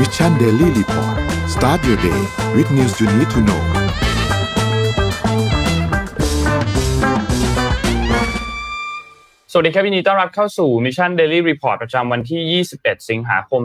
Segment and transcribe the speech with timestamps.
[0.00, 1.16] Mission Daily Report
[1.54, 2.20] start your day
[2.56, 3.62] with news you need to know
[9.52, 13.62] สวัสดีครับยินดีต้อนรับเข้าสู่ Mission Daily Report ประจำวันที่ 21 สิงหาคม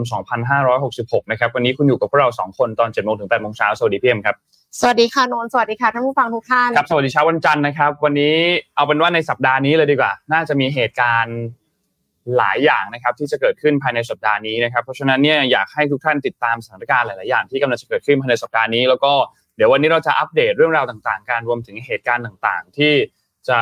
[0.64, 4.36] 2566 นะครับ วันนี้คุณอยู่กับพวกเรา 2 คนตอน7โมงถึง8โมงเช้า สวัสดีพี่เอ็มครับ
[4.80, 8.34] สวัสดีค่ะนนท์สวัสดีค่ะท่านผู้ฟังทุกท่าน ครับ สวัสดีเช้าวันจันทร์นะครับ วันนี้
[8.76, 11.38] เอาเป็นว่าในสัปดาห์นี้เลยดีกว่า น่าจะมีเหตุการณ์
[12.38, 19.12] หลายอย่างนะครับที่จะเกิดขึ้นภายในสัปดาห์นี้นะครับเพราะฉะนั้นเนี่ยอยากให้ทุกท่านติดตามสถานการณ์หลาย ๆ อย่างที่กำลังจะเกิดขึ้นภายในสัปดาห์นี้ แล้วก็
[19.56, 22.92] เดี๋ยววันนี้เราจะอัปเดตเรื่องราวต่าง ๆ การรวมถึงเหตุการณ์ต่าง ๆ ที่
[23.48, 23.58] จะ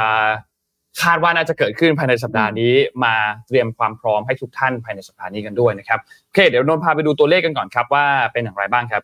[1.03, 3.15] คาดว่าน่าจะเกิดขึ้นภายในสัปดาห์นี้มา
[3.47, 9.03] เตรียมความพร้อมให้ทุกท่านภายในสัปดาห์นี้กันด้วยนะครับโอเคเดี๋ยวนนท์พาไปดูตัวเลขกันก่อนครับว่าเป็นอย่างไรบ้างครับ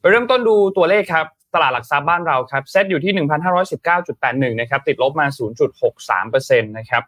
[0.00, 3.12] ไปเริ่มต้นดูตัวเลขครับตลาดหลักทรัพย์บ้านเราครับเซ็ตอยู่ที่
[3.86, 5.26] 1,519.81นะครับติดลบมา
[5.82, 7.02] 0.63%นะครับ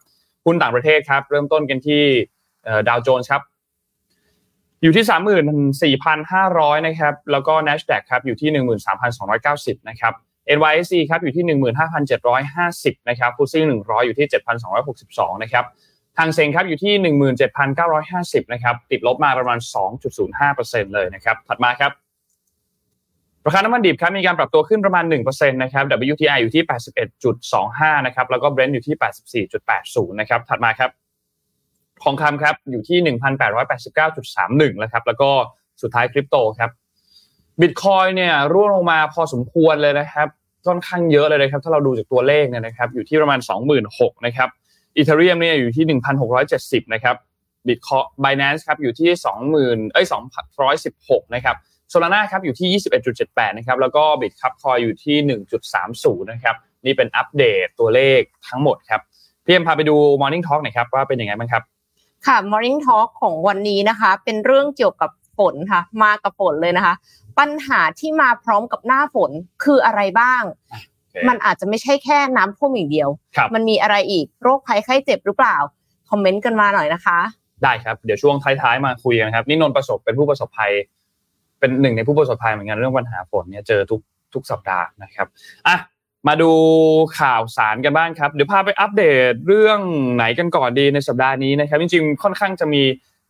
[0.46, 2.02] หุ้นต่างประเทศครับ เริ่มต้นกันที่
[2.88, 3.42] ดาวโจนส์ครับ
[4.82, 5.04] อยู่ที่
[5.94, 8.50] 34,500 นะครับ แล้วก็ NASDAQ ครับอยู่ที่
[9.18, 10.14] 13,290 นะครับ
[10.56, 11.44] NYSE ครับอยู่ที่
[12.22, 14.26] 15,750 นะครับฟุตซี่100 อยู่ที่
[14.84, 15.64] 7,262 นะครับ
[16.18, 16.94] ทางเซ็งครับอยู่ที่
[17.74, 19.58] 17,950 นะครับ ติดลบมาประมาณ
[20.26, 21.92] 2.05%เลยนะครับ ถัดมาครับ
[23.46, 26.62] ราคาน้ำมันดิบครับมีการปรับตัวขึ้นประมาณ1%นะครับ WTI อยู่ที่
[27.34, 30.90] 81.25 นะครับ แล้วก็ Brent อยู่ที่ 84.80 นะครับ ถัดมาครับ
[32.02, 33.16] ทองคำครับอยู่ที่
[33.90, 35.30] 1,889.31นะครับ แล้วก็
[35.82, 36.70] สุดท้ายคริปโตครับ
[37.60, 40.28] บิตคอยเนี่ยร่วงลงมาพอสมควรเลยนะครับ
[40.66, 43.38] ค่อนข้างเยอะเลยนะครับ ถ้าเราดูจากตัวเลขเนี่ยนะครับ อยู่ที่ประมาณ
[43.78, 44.48] 26,000นะครับ
[44.96, 45.84] อีเทเรียมเนี่ยอยู่ที่
[46.40, 47.16] 1,670 นะครับ
[47.68, 49.10] บิตคอยบ i แ a น c ์ครับอยู่ที่
[49.52, 50.06] 20,000เอ้ย
[50.70, 51.56] 216 นะครับ
[51.94, 52.80] โซลาร่าครับอยู่ที่
[53.16, 55.16] 21.78 นะครับ แล้วก็บิตครับคอยอยู่ที่
[55.74, 59.00] 1.30 นะครับ นี่เป็นอัปเดตตัวเลขทั้งหมดครับ
[59.44, 61.62] พี่เอ็มพาไปดู Morning Talk หน่อยครับ ว่าเป็นยังไงบ้างครับ
[62.26, 66.94] ค่ะ Morning Talk ของวันนี้นะคะ เป็นเรื่องเกี่ยวกับฝนค่ะ มากับฝนเลยนะคะ
[67.38, 69.30] ปัญหาที่มาพร้อมกับหน้าฝน
[69.64, 70.42] คืออะไรบ้าง
[71.28, 73.08] มันอาจจะไม่ใช่แค่น้ำท่วมอย่างเดียว
[73.54, 75.56] มันมีอะไรอีก โรคภัยไข้เจ็บหรือเปล่า
[76.10, 77.18] คอมเมนต์กันมาหน่อยนะคะ
[77.62, 80.72] ได้ครับ เดี๋ยวช่วงท้ายๆมาคุยกันครับ นี่นนประสบเป็นผู้ประสบภัย
[81.64, 84.00] เป็นหนึ่งในผู้ประสบภัยเหมือนกันเรื่องปัญหาฝนเนี่ยเจอทุก
[84.34, 85.26] ทุกสัปดาห์นะครับ
[85.66, 85.76] อะ
[86.28, 86.50] มาดู
[87.20, 89.80] ข่าวสารกันบ้างครับ เดี๋ยวพาไปอัปเดตเรื่อง
[90.14, 92.82] ไหนกันก่อนดีในสัปดาห์นี้นะครับ จริงๆ ค่อนข้างจะมี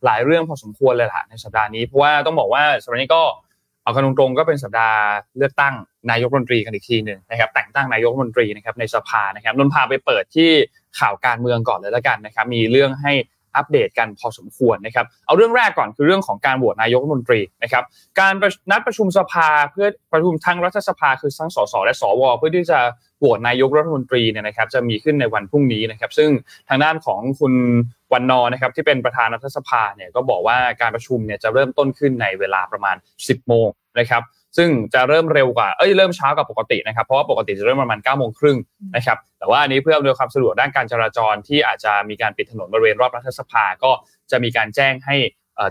[0.05, 3.21] หลายเรื่องพอสมควรเลยล่ะในสัปดาห์นี้ เพราะว่าต้องบอกว่าสัปดาห์นี้ก็
[3.83, 4.99] เอากันตรงๆก็เป็นสัปดาห์
[5.37, 5.75] เลือกตั้ง
[6.11, 10.49] นายกรัฐมนตรีกันอีกทีหนึ่งนะครับ แต่งตั้งนายกรัฐมนตรีนะครับในสภานะครับนนพาไปเปิดที่
[10.99, 13.13] ข่าวการเมืองก่อนเลยแล้วกันนะครับ มีเรื่องให้
[13.57, 17.83] อัปเดตกันพอสมควรนะครับเอาเรื่องแรกก่อนคือเรื่องของการโหวตนายกรัฐมนตรีนะครับ
[18.19, 18.33] การ
[18.71, 22.79] นัดประชุมสภาเพื่อประชุมทั้งรัฐสภาคือทั้งสสและสวเพื่อที่จะ
[23.19, 26.29] โหวตนายกรัฐมนตรีเนี่ยนะครับจะมีขึ้นในวันพรุ่งนี้นะครับซึ่ง
[26.69, 27.53] ทางด้านของคุณ
[28.13, 33.67] วันนอนะครับที่เป็นประธานรัฐสภาเนี่ยก็บอกว่าการประชุมเนี่ยจะเริ่มต้นขึ้นในเวลาประมาณ 10 โมง
[33.99, 34.21] นะครับ
[34.57, 38.57] ซึ่งจะเริ่มเร็วกว่า เอ้ยเริ่มช้ากว่าปกตินะครับ เพราะว่าปกติจะเริ่มประมาณ9ก้าโมงครึ่ง
[38.95, 43.91] นะครับ แต่ว่าอันนี้เพื่ออำนวยความสะดวกด้านการจราจรที่อาจจะมีการปิดถนนบริเวณรอบรัฐสภา ก็
[44.31, 45.15] จะมีการแจ้งให้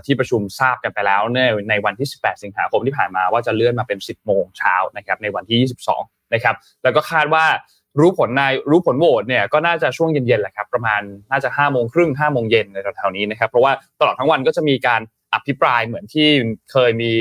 [0.05, 7.45] ที่ประชุมทราบกันไปแล้วในในวันที่ 18 สิงหาคมที่ผ่านมาว่าจะเลื่อนมาเป็น 10 โมงเช้านะครับในวันที่ 22 นะครับ แล้วก็คาดว่า
[7.99, 11.01] รู้ผลนายรู้ผลโหวตเนี่ยก็น่าจะช่วงเย็นๆแหละครับประมาณ
[11.31, 15.01] น่าจะ5้าโมงครึ่งห้าโมงเย็นในแถวๆนี้นะครับเพราะว่าตลอดทั้งวันก็จะมีการ
[15.33, 16.29] อภิปรายเหมือนที่
[16.71, 17.11] เคยมี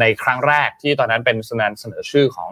[0.00, 2.50] ในครั้งแรกที่ตอนนั้นเป็นสนนเสนอชื่อของ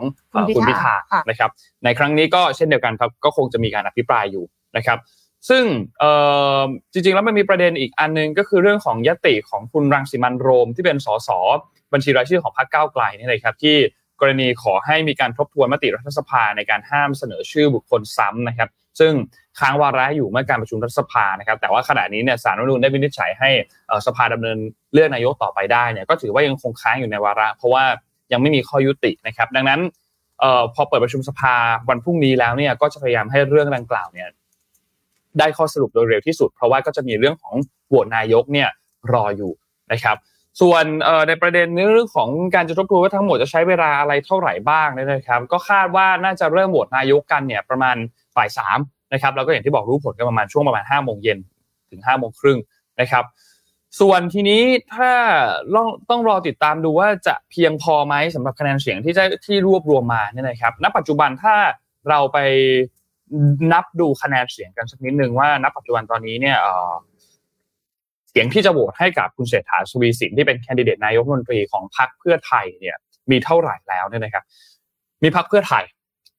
[0.57, 0.95] คุณพิธา
[1.31, 1.51] นะครับ
[1.85, 4.45] ในครั้งนี้ก็เช่นเดียวกันครับก็คงจะมีการอภิปรายอยู่
[4.77, 4.99] นะครับ
[5.49, 5.65] ซึ่ง
[6.93, 11.29] จริงๆแล้วมันมีประเด็นอีกอันนึงก็คือเรื่องของยติของคุณรังสิมันโรมที่เป็นสส
[11.93, 13.77] บัญชีรายชื่อของพรรคก้าวไกลนี่เลยครับที่
[14.21, 18.69] กรณีขอให้มีการทบทวนมติรัฐสภาในการห้ามเสนอชื่อบุคคลซ้ำนะครับ
[19.01, 19.13] ซึ่ง
[19.59, 23.51] ค้างวาระอยู่เมื่อการประชุมรัฐสภานะครับ แต่ว่าขณะนี้เนี่ยสารรัฐมนูลได้วินิจฉัยให้
[24.07, 24.59] สภาดำเนิน
[24.95, 27.85] เลือกนายกต่อไปได้เนี่ยก็ถือว่ายังคงค้างอยู่ในวาระ เพราะว่า
[28.33, 29.81] ยังไม่มีข้อยุตินะครับ ดังนั้น
[30.75, 31.55] พอเปิดประชุมสภา
[31.89, 34.29] วันพรุ่งนี้แล้วเนี่ยก็จะพยายามให้เรื่องดังกล่าวเนี่ย
[35.39, 37.55] ได้ข้อสรุปโดยเร็วที่สุด เพราะว่าก็จะมีเรื่องของ
[37.89, 38.69] โหวตนายกเนี่ย
[39.13, 39.53] รออยู่
[39.93, 40.17] นะครับ
[40.61, 40.85] ส่วน
[41.29, 47.97] ในประเด็นเรื่องของการจะทบทวนว่าทั้งหมดจะใช้เวลาอะไรเท่าไหร่บ้างนะครับ ก็คาดว่าน่าจะเริ่มโหวตนายกกันเนี่ยประมาณ
[48.37, 48.79] บ่ายสาม
[49.13, 51.39] นะครับแล้วก็อย่างที่บอกรู้ผลกันประมาณช่วงประมาณห้าโมงเย็น
[51.91, 52.59] ถึงห้าโมงครึ่ง
[53.01, 53.25] นะครับ
[54.01, 54.63] ส่วนทีนี้
[54.95, 55.11] ถ้า
[55.75, 61.55] ต้องต้องรอติดตามดูว่าจะเพียงพอไหมสำหรับคะแนนเสียงที่จะที่รวบรวมมาเนี่ยนะครับ ณ ปัจจุบันถ้า
[62.09, 62.39] เราไป
[63.73, 66.57] นับดูคะแนนเสียงกันสักนิดหนึ่งว่าณปัจจุบันตอนนี้เนี่ย
[68.31, 72.97] เสียงที่จะโหวตให้กับคุณเศรษฐาสวีสินที่เป็นแคนดิเดตนายกรัฐมนตรีของพรรคเพื่อไทยเนี่ย
[73.31, 74.45] มีเท่าไหร่แล้วเนี่ยนะครับ
[75.23, 75.85] มีพรรคเพื่อไทย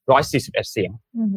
[0.08, 0.90] 141 เสียง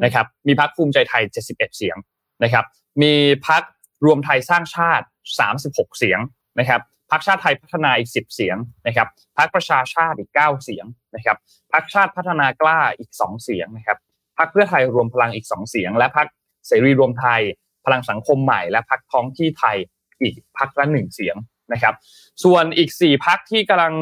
[0.04, 1.98] นะครับ มีพรรคภูมิใจไทย 71 เสียง
[2.44, 2.66] นะครับ
[3.02, 3.14] มี
[3.48, 3.64] พรรค
[4.06, 5.06] รวมไทยสร้างชาติ
[5.52, 6.20] 36 เสียง
[6.60, 6.82] นะครับ
[7.12, 8.58] พรรคชาติไทยพัฒนาอีก 10 เสียง
[8.88, 9.08] นะครับ
[9.38, 10.86] พรรคประชาชาติอีก 9 เสียง
[11.16, 11.38] นะครับ
[11.74, 13.98] พรรคชาติพัฒนากล้าอีก 2 เสียงนะครับ
[14.38, 16.28] พรรคเพื่อไทยรวมพลังอีก 2 เสียง และพรรค
[16.68, 17.42] เสรีรวมไทย
[17.86, 19.78] พลังสังคมใหม่ และพรรคท้องที่ไทย
[20.22, 21.36] อีกพรรคละหนึ่งเสียง
[21.74, 21.96] นะครับ
[22.44, 23.94] ส่วนอีก 4พรรคที่กำลัง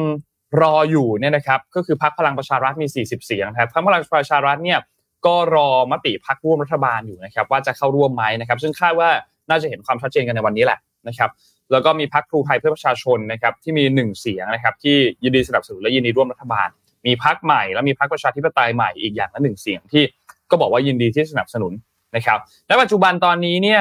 [0.62, 4.78] รออยู่เนี่ยนะครับก็คือพรรคพลังประชารัฐมี 40 เสียงครับพรรคพลังประชารัฐเนี่ย
[5.26, 9.10] ก็รอมติพรรคร่วมรัฐบาลอยู่นะครับว่าจะเข้าร่วมไหมนะครับซึ่งคาดว่า
[9.50, 10.78] น่าจะเห็นความชัดเจนกันในวันนี้แหละ
[11.08, 11.30] นะครับ
[11.72, 16.68] แล้วก็มีพรรครูไทยเพื่อประชาชนนะครับที่มีหนึ่งเสียงนะครับที่ยินดีสนับสนุนและยินดีร่วมรัฐบาล
[17.06, 20.04] มีพรรคใหม่แล้วมีพรรคประชาธิปไตยใหม่อีกอย่างละหนึ่งเสียงที่
[20.50, 21.72] ก็บอกว่ายินดีที่สนับสนุน
[22.16, 23.80] นะครับและปัจจุบันตอนนี้เนี่ย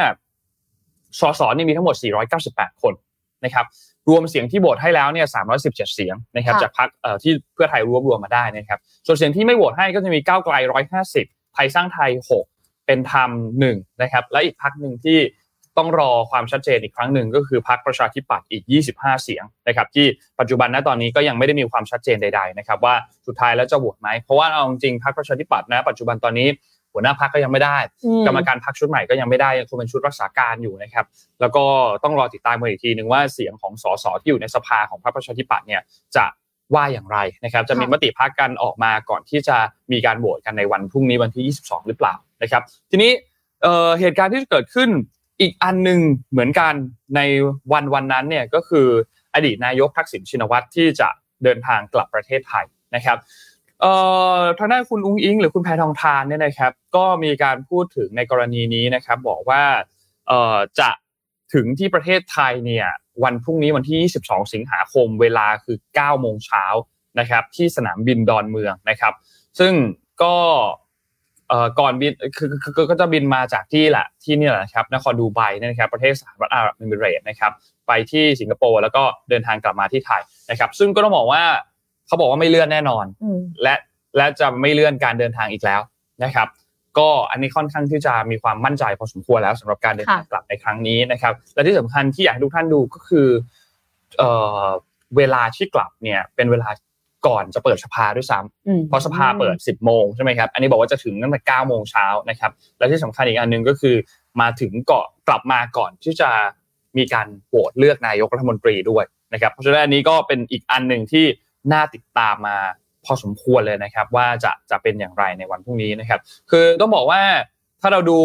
[1.20, 1.96] สสนี่มีทั้งหมด
[2.40, 2.94] 498 คน
[3.46, 3.66] นะครับ
[4.10, 6.90] รวมเสียงที่โหวตให้แล้วเนี่ย317 เสียงนะครับจากพรรค
[7.24, 10.56] ที่เพื่อไทยรวบรวมมาได้นะครับส่วนเสียงที่ไม่โหวตให้ก็จะมีก้าวไกล
[11.06, 12.12] 150 ไทยสร้างไทย
[12.50, 13.30] 6 เป็นธรรม
[13.66, 15.20] 1นะครับและอีกพรรคหนึ่งที่
[15.78, 18.64] ต้องรอความชัดเจนอีกครั้งหนึ่งก็คือพรรคประชาธิปัตย์อีก
[18.94, 20.06] 25 เสียงนะครับที่
[20.40, 22.96] ปัจจุบันณตอนนี้ก็ยังไม่ได้มีความชัดเจนใดๆนะครับว่า
[23.28, 26.48] สุดท้ายแล้วจะโหวตไหมเพราะว่าเอาจริงพรรคประชาธิปัตย์นะปัจจุบันตอนนี้
[26.98, 27.78] หัวหน้าพรรคก็ยังไม่ได้
[28.28, 31.06] กรรมการพรรคชุดใหม่ก็ยังไม่ได้ยังคงเป็นชุดรักษาการอยู่นะครับ
[31.42, 31.64] แล้วก็
[32.04, 35.82] ต้องรอติดตามกันอีกทีหนึ่งว่าเสียงของสสที่อยู่ในสภาของพรรคประชาธิปัตย์เนี่ย
[36.16, 36.26] จะ
[36.76, 39.58] ว่าอย่างไรนะครับ จะมีมติพักกันออกมาก่อนที่จะ
[39.92, 42.14] มีการโหวตกันในวันพรุ่งนี้วันที่ 22 หรือเปล่า
[42.44, 43.12] นะครับ ทีนี้
[44.00, 44.90] เหตุการณ์ที่เกิดขึ้น
[45.42, 46.00] อีกอันหนึ่ง
[46.32, 46.74] เหมือนกัน
[47.16, 47.22] ใน
[47.74, 48.88] วันวันนั้นเนี่ยก็คือ
[49.34, 51.10] อดีตนายกทักษิณชินวัตรที่จะ
[51.44, 52.66] เดินทางกลับประเทศไทย
[52.96, 53.18] นะครับ
[54.58, 59.64] ทางด้านคุณอุ้งอิง หรือคุณแพทองทานเนี่ยนะครับ ก็มีการพูดถึงในกรณีนี้นะครับ บอกว่า
[60.80, 60.90] จะ
[61.54, 62.88] ถึงที่ประเทศไทยเนี่ย
[63.24, 66.66] วันพรุ่งนี้วันที่ 22 สิงหาคมเวลาคือ9โมงเช้า
[67.20, 69.14] นะครับ ที่สนามบินดอนเมืองนะครับ
[69.60, 69.74] ซึ่ง
[70.24, 70.36] ก็
[71.80, 77.52] ก่อนบินคือก็จะบินมาจากที่แหละที่นี่แหละครับนครดูไบนะครับประเทศสหรัฐอาหรับเอมิเรตนะครับ
[77.88, 81.44] ไปที่สิงคโปร์แล้วก็เดินทางกลับมาที่ไทยนะครับ ซึ่งก็ต้องบอกว่า
[82.08, 83.06] เขาบอกว่าไม่เลื่อนแน่นอน
[83.64, 83.76] และ
[84.18, 85.82] และจะไม่เลื่อนการเดินทางอีกแล้ว
[86.24, 86.48] นะครับ
[86.98, 93.28] ก็อันนี้ค่อนข้างที่จะมีความมั่นใจพอสมควรแล้วสำหรับการเดินทางกลับในครั้งนี้นะครับ และที่สำคัญที่อยากให้ทุกท่านดูก็คือ
[94.18, 94.30] เอ่
[94.64, 94.66] อ
[95.18, 96.70] เวลาที่กลับเนี่ยเป็นเวลา
[97.28, 103.96] ก่อนจะเปิดสภาด้วยซ้ำเพราะสภาเปิด 10 โมงใช่ไหมครับอันนี้บอกว่าจะถึงตั้งแต่ 9 โมงเช้านะครับ และที่สำคัญอีกอันหนึ่งก็คือ
[104.42, 106.30] มาถึงเกาะกลับมาก่อนที่จะ
[106.98, 111.26] มีการโหวตเลือกนายกรัฐมนตรีด้วยนะครับ เพราะฉะนั้นอันนี้ก็เป็นอีกอันหนึ่งที่
[111.72, 112.58] น่าติดตามมา
[113.06, 116.20] พอสมควรเลยนะครับ ว่าจะจะเป็นอย่างไรในวันพรุ่งนี้นะครับ
[116.52, 117.22] คือต้องบอกว่า
[117.82, 118.20] ถ้าเราดู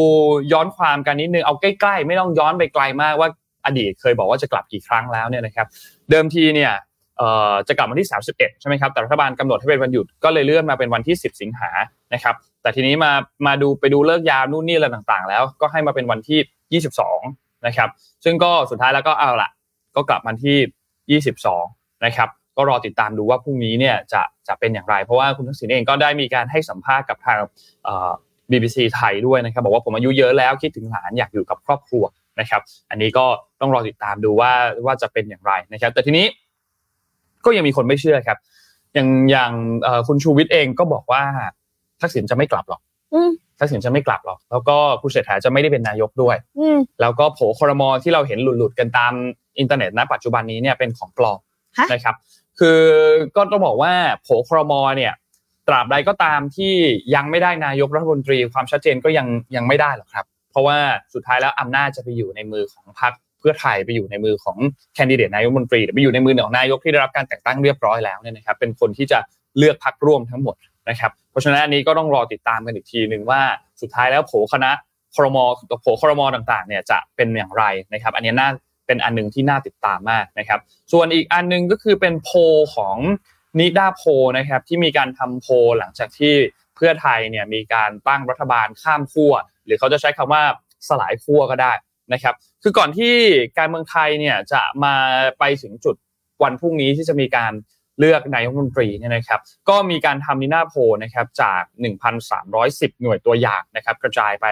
[0.53, 3.29] ย้อนความกันนิดนึงเอาใกล้ๆ ไม่ต้องย้อนไปไกลมากว่า
[3.67, 5.67] อดีตเคยบอกว่าจะกลับกี่ครั้งแล้วเนี่ยนะครับ
[6.11, 6.73] เดิมทีเนี่ย
[7.69, 11.71] จะกลับวันที่ 31 ใช่ไหมครับ แต่รัฐบาลกำหนดให้เป็นวันหยุดก็เลยเลื่อนมาเป็นวันที่ 10 สิงหา
[12.15, 13.13] นะครับ แต่ทีนี้มา
[13.47, 17.89] มาดูไปดูเลิกยามนู่นนี่อะไรต่างๆ แล้ว ก็ให้มาเป็นวันที่ 22 นะครับ
[18.25, 19.51] ซึ่งก็สุดท้ายแล้วก็เอาละ
[19.97, 21.21] ก็กลับมาที่
[21.55, 27.39] 22 นะครับ ก็รอติดตามดูว่าพรุ่งนี้เนี่ยจะจะเป็นอย่างไร เพราะว่าคุณทักษิณเองก็ได้มีการให้สัมภาษณ์กับทาง
[28.51, 32.05] BBC ไทยด้วยนะครับบอกว่าผมอายุเยอะแล้วคิดถึงหลานอยากอยู่กับครอบครัว
[32.41, 32.61] นะครับ
[32.91, 33.25] อันนี้ก็
[33.61, 34.53] ต้องรอติดตามดูว่า
[34.87, 36.27] ว่าจะเป็นอย่างไรนะครับ แต่ทีนี้
[37.45, 38.39] ก็ยังมีคนไม่เชื่อครับ
[38.95, 39.53] อย่างอย่าง
[40.07, 41.23] คุณชูวิทย์เองก็บอกว่า
[42.01, 42.81] ทักษิณจะไม่กลับหรอก
[43.61, 46.37] ทักษิณจะไม่กลับหรอก แล้วก็คุณเศรษฐาจะไม่ได้เป็นนายกด้วย
[47.01, 49.13] แล้วก็โผคอรมอที่เราเห็นหลุดๆกันตาม
[49.59, 51.39] อินเทอร์เน็ตณปัจจุบันนี้เนี่ยเป็นของปลอม
[51.93, 52.15] นะครับ
[52.61, 52.81] คือ
[53.37, 53.93] ก็ต้องบอกว่า
[54.23, 55.13] โผครม.เนี่ย
[55.69, 56.75] ตราบใดก็ตามที่
[57.15, 60.79] ยังไม่ได้นายกรัฐมนตรีความชัดเจนก็ยังยังไม่ได้หรอกครับ เพราะว่า
[61.15, 64.57] สุดท้ายแล้วอำนาจจะไปอยู่ในมือของพรรคเพื่อไทยไปอยู่ในมือของ
[64.95, 69.19] แคนดิเดตนายกรัฐมนตรีไปอยู่ในมือของนายกที่ได้รับการแต่งตั้งเรียบร้อยแล้วเนี่ยนะครับ เป็นคนที่จะ
[69.59, 70.57] เลือกพรรคร่วมทั้งหมด
[70.89, 73.41] นะครับ เพราะฉะนั้นอันนี้ก็ต้องรอติดตามกันอีกทีหนึ่งว่า
[73.81, 74.71] สุดท้ายแล้วโผคณะ
[75.15, 75.39] ครม
[75.83, 78.49] โผครมต่างๆเนี่ยจะเป็นอย่างไรนะครับ อันนี้น่า
[78.87, 80.61] เป็นอันนึงที่น่าติดตามมากนะครับ
[80.93, 82.31] ส่วนอีกอันนึงก็คือเป็นโพ
[82.77, 82.97] ของ
[83.59, 84.03] นิดาโพ
[84.39, 85.47] นะครับที่มีการทำโพ
[85.79, 86.35] หลังจากที่
[86.77, 89.33] เพื่อไทยเนี่ยมีการตั้งรัฐบาลข้ามขั้ว
[89.65, 90.43] หรือเขาจะใช้คำว่า
[90.89, 91.73] สลายขั้วก็ได้
[92.13, 93.15] นะครับคือก่อนที่
[93.59, 94.95] การเมืองไทยเนี่ยจะมา
[95.39, 95.97] ไปถึงจุด
[96.43, 97.53] วันพรุ่งนี้ที่จะมีการ
[97.99, 101.63] เลือกนายกรัฐมนตรีเนี่ยนะครับ ก็มีการทำนินาโพนะครับจาก
[102.33, 104.47] 1,310 หน่วยตัวอย่างนะครับ กระจายไป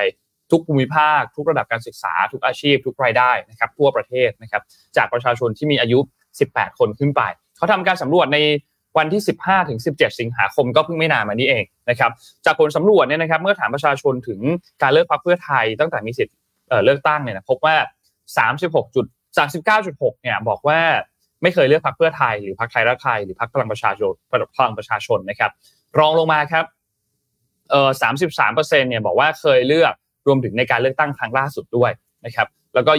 [0.53, 4.63] ทุกภูมิภาค ทุกระดับการศึกษา ทุกอาชีพ ทุกรายได้นะครับทั่วประเทศนะครับ
[4.97, 5.99] จากประชาชนที่มีอายุ
[6.41, 7.23] 18 คนขึ้นไป
[7.57, 8.39] เขาทำการสำรวจใน
[8.99, 12.11] วันที่ 15ถึง17 สิงหาคมก็เพิ่งไม่นานมานี้เองนะครับ
[12.45, 14.41] จากผลสำรวจเนี่ยนะครับเมื่อถามประชาชนถึง
[14.83, 16.35] การเลือกพรรคเพื่อไทยตั้งแต่มีสิทธิ์
[16.85, 17.77] เลือกตั้งเนี่ยพบว่า
[18.87, 19.07] 36จุด
[19.65, 20.81] 39.6เนี่ยบอกว่า
[21.43, 24.15] ไม่เคยเลือกพรรคเพื่อไทยหรือพรรคไทยรักไทยหรือพรรคพลังประชาชน
[24.57, 25.51] พลังประชาชนนะครับ
[25.99, 26.65] รองลงมาครับ
[27.71, 27.91] เอ่อ
[28.23, 29.95] 33เปอร์เซ็นเนี่ยบอกว่าเคยเลือก
[30.27, 31.91] รวมถึงในการเลือกตั้งครั้งล่าสุดด้วย
[32.27, 32.93] นะครับแล้วก็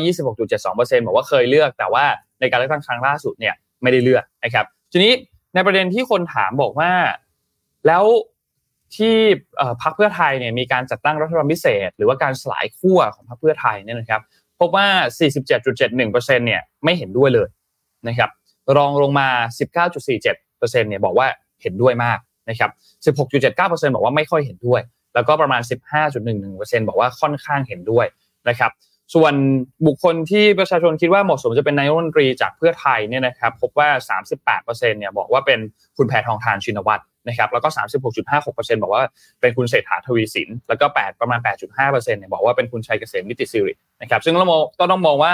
[0.49, 2.05] 26.72%บอกว่าเคยเลือก แต่ว่า
[2.39, 5.13] ในการเลือกตั้งครั้งล่าสุดเนี่ยไม่ได้เลือกนะครับทีนี้
[5.55, 6.91] ในประเด็นที่คนถามบอกว่า
[7.87, 8.03] แล้ว
[8.95, 9.15] ที่
[9.81, 14.21] พรรคเพื่อไทยเนี่ยมีการจัดตั้งรัฐบาลพิเศษ หรือว่าการสลายขั้วของพรรคเพื่อไทยเนี่ยนะครับ
[14.59, 14.87] พบว่า
[15.65, 17.49] 47.71%เนี่ยไม่เห็นด้วยเลย
[18.07, 18.29] นะครับ
[18.77, 19.27] รองลงมา
[20.09, 21.27] 19.47%เนี่ยบอกว่า
[21.61, 22.71] เห็นด้วยมากนะครับ
[23.05, 24.81] 16.79%บอกว่าไม่ค่อยเห็นด้วย
[25.15, 25.61] แล้วก็ประมาณ
[26.25, 28.05] 15.11%บอกว่าค่อนข้างเห็นด้วย
[28.49, 28.71] นะครับ
[29.15, 29.33] ส่วน
[29.87, 33.89] บุคคลที่ประชาชนคิดว่าเหมาะสมจะเป็นนายกรัฐมนตรีจากเพื่อไทยเนี่ยนะครับพบว่า
[34.39, 35.59] 38%เนี่ยบอกว่าเป็น
[35.97, 37.69] คุณแพทองทานชินวัตรนะครับแล้วก็
[38.25, 39.03] 36.56%บอกว่า
[39.41, 44.45] เป็นคุณเศรษฐาทวีสิน แล้วก็ 8 ประมาณ 8.5%เนี่ยบอกว่าเป็นคุณชัยเกษมนิติสิรินะครับซึ่งเรา
[44.79, 45.33] ก็ต้องมองว่า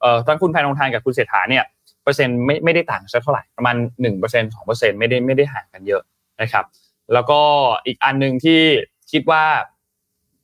[0.00, 1.64] เอ่อทั้งคุณแพทองทานกับคุณเศรษฐาเนี่ย
[2.02, 6.02] เปอร์เซ็นต์ไม่ไม่ได้ต่างสักเท่าไหร่ประมาณ 1% 2%ไม่ได้ไม่ได้ห่างกันเยอะ
[6.40, 6.64] นะครับ
[7.12, 7.40] แล้วก็
[7.86, 8.60] อีกอันหนึ่งที่
[9.12, 9.44] คิดว่า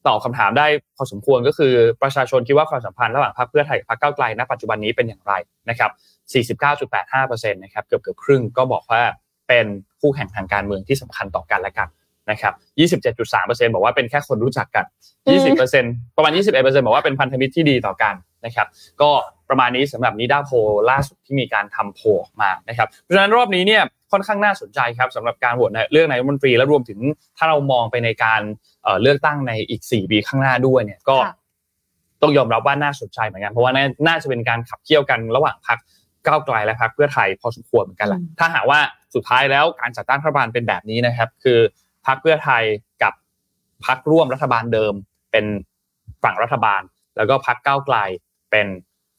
[0.06, 1.72] ตอบคำถามได้พอสมควรก็คือ
[2.02, 5.32] ประชาชนคิดว่าความสัมพันธ์ระหว่างพรรคเพื่อไทยกับพรรคก้าวไกลณปัจจุบันนี้เป็นอย่างไร
[5.68, 5.90] นะครับ
[6.72, 9.02] 49.85%นะครับเกือบเกือบครึ่งก็บอกว่า
[9.48, 9.66] เป็น
[10.00, 11.88] คู่แข่งทางการเมืองที่สำคัญต่อกันและกัน
[12.30, 12.54] นะครับ
[13.08, 14.84] 27.3%บอกว่าเป็นแค่คนรู้จักกัน
[15.50, 18.66] 20%ประมาณ 21%บอกว่าเป็นพันธมิตรที่ดีต่อกันนะครับ
[19.02, 19.10] ก็
[19.48, 20.50] ประมาณนี้สำหรับนิดาโพ
[20.90, 26.98] ล่าสุดที่มีการทำโพออกมานะครับเพราะฉะนั้นรอบนี้เนี่ยค่อนข้างน่าสนใจครับสำหรับการโหวตเลือกนายกรัฐมนตรีและรวมถึง
[27.36, 28.40] ถ้าเรามองไปในการ
[29.02, 31.16] เลือกตั้งในอีก 4 ปีข้างหน้าด้วยเนี่ยก็
[32.22, 33.72] ต้องยอมรับว่าน่าสนใจเหมือนกัน เพราะว่า
[34.06, 35.78] น่าจะเป็นการขับเคี่ยวกันระหว่างพรรค
[36.26, 38.80] ก้าวไกลและพรรคเพื่อไทยพอสมควรเหมือนกันแหละถ้าหากว่า
[39.14, 41.58] สุดท้ายแล้วการจัดตั้งรัฐบาลเป็นแบบนี้นะครับ คือ
[42.06, 42.62] พรรคเพื่อไทย
[43.02, 43.12] กับ
[43.86, 44.94] พรรคร่วมรัฐบาลเดิม
[45.32, 45.46] เป็น
[46.22, 46.82] ฝั่งรัฐบาล
[47.16, 47.96] แล้วก็พรรคก้าวไกล
[48.50, 48.66] เป็น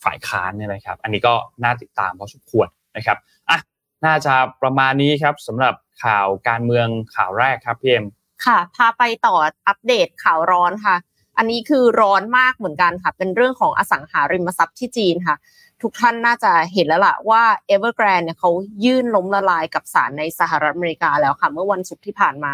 [0.04, 3.18] ฝ่ายค้านเนี่ยนะครับ อันนี้ก็น่าติดตามพอสมควรนะครับ
[3.50, 3.60] อะ
[4.06, 8.06] น่าจะประมาณนี้ครับสำหรับข่าวการเมืองข่าวแรกครับพี่เอ็ม
[8.46, 9.36] ค่ะ พาไปต่อ
[9.68, 10.96] อัปเดตข่าวร้อนค่ะ
[11.38, 15.36] อันนี้คือร้อนมากเหมือนกันค่ะ เป็นเรื่องของอสังหาริมทรัพย์ที่จีนค่ะ
[15.82, 18.52] ทุกท่านน่าจะเห็นแล้วล่ะว่า Evergrande เนี่ยเขา
[18.86, 22.54] ยื่นล้มละลายกับศาลในสหรัฐอเมริกาแล้วค่ะ เมื่อวันศุกร์ที่ผ่านมา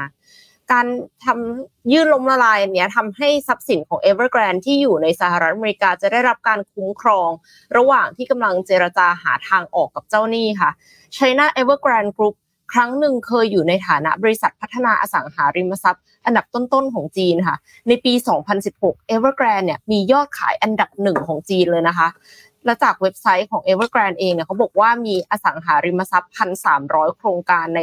[0.71, 0.87] การ
[1.25, 7.29] ทำยื่นล้มละลายเนี้ยทำให้ทรัพย์สินของ Evergrande ที่อยู่ในสหรัฐอเมริกาจะได้รับการคุ้มครอง
[7.77, 10.69] ระหว่างที่กำลังเจรจาหาทางออกกับเจ้าหนี้ค่ะ
[11.17, 12.35] China Evergrande Group
[12.73, 17.57] ครั้งหนึ่งเคยอยู่ในฐานะบริษัทพัฒนาอสังหาริมทรัพย์ อันดับต้นๆของจีนค่ะ
[17.87, 18.13] ในปี
[18.61, 22.07] 2016 Evergrande เนี่ยมียอดขายอันดับหนึ่งของจีนเลยนะคะ
[22.65, 26.33] และจากเว็บไซต์ของ Evergrande เองเนี่ยเขาบอกว่ามีอสังหาริมทรัพย์
[26.73, 27.79] 1,300 โครงการใน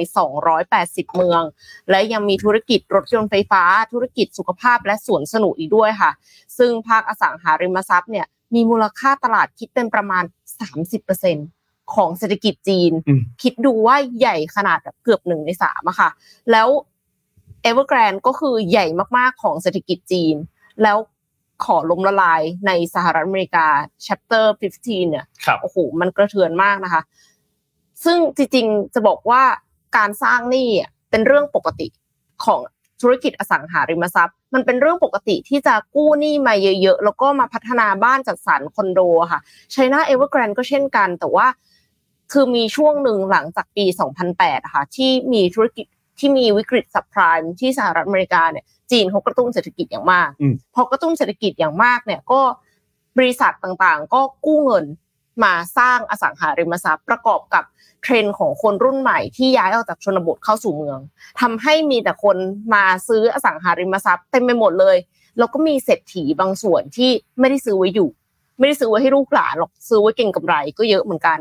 [0.56, 1.42] 280 เมือง
[1.90, 3.62] และยังมีธุรกิจรถยนต์ไฟฟ้า
[3.92, 6.10] ธุรกิจสุขภาพและสวนสนุกอีกด้วยค่ะ
[6.58, 10.24] ซึ่งภาคอสังหาริมทรัพย์เนี่ยมีมูลค่าตลาดคิดเป็นประมาณ
[11.08, 12.92] 30%ของเศรษฐกิจจีน
[13.42, 16.08] คิดดูว่าใหญ่ขนาดเกือบหนึ่งในสามอะค่ะ
[16.50, 16.68] แล้ว
[17.68, 18.86] Evergrande ก็คือใหญ่
[19.16, 20.36] มากๆของเศรษฐกิจจีน
[20.82, 20.96] แล้ว
[21.64, 23.66] ขอล้มละลายในสหรัฐอเมริกา
[24.06, 24.44] chapter
[24.78, 25.24] 15 เนี่ย
[25.62, 27.02] โอ้โหมันกระเทือนมากนะคะ
[28.04, 29.42] ซึ่งจริงๆจะบอกว่า
[29.96, 30.68] การสร้างหนี้
[31.10, 31.88] เป็นเรื่องปกติ
[32.44, 32.60] ของ
[33.00, 39.00] ธุรกิจอสังหาริมทรัพย์ มันเป็นเรื่องปกติที่จะกู้หนี้มาเยอะๆ แล้วก็มาพัฒนาบ้านจัดสรรคอนโด
[39.32, 39.40] ค่ะ
[39.72, 41.46] ไชน่าเอเวอร์แกรนก็เช่นกัน แต่ว่า
[42.32, 43.84] คือมีช่วงหนึ่งหลังจากปี
[44.28, 45.86] 2008 ค่ะ ที่มีธุรกิจ
[46.18, 50.30] ที่มีวิกฤตสับไพรม์ที่สหรัฐอเมริกาเนี่ย จีนเขากระตุ้นเศรษฐกิจอย่างมาก
[50.74, 52.40] พอกระตุ้นเศรษฐกิจอย่างมากเนี่ยก็
[53.18, 54.84] บริษัทต่างๆ ก็กู้เงิน
[55.44, 57.64] มาสร้างอสังหาริมทรัพย์ประกอบกับ
[58.02, 60.98] เทรนด์ของคนรุ่นใหม่ที่ย้ายออกจากชนบทเข้าสู่เมือง
[61.40, 62.36] ทำให้มีแต่คน
[62.74, 64.96] มาซื้ออสังหาริมทรัพย์เต็มไปหมดเลย
[65.38, 68.08] แล้วก็มีเศรษฐีบางส่วนที่ไม่ได้ซื้อไว้อยู่
[68.58, 71.38] ไม่ได้ซื้อไว้ให้ลูกหลานหรอกซื้อไว้เก่งกำไรก็เยอะเหมือนกัน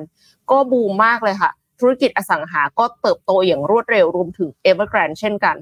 [0.51, 5.55] ก็บูมมากเลยค่ะ ธุรกิจอสังหาก็เติบโตอย่างรวดเร็วรวมถึง Evergrande เช่นกัน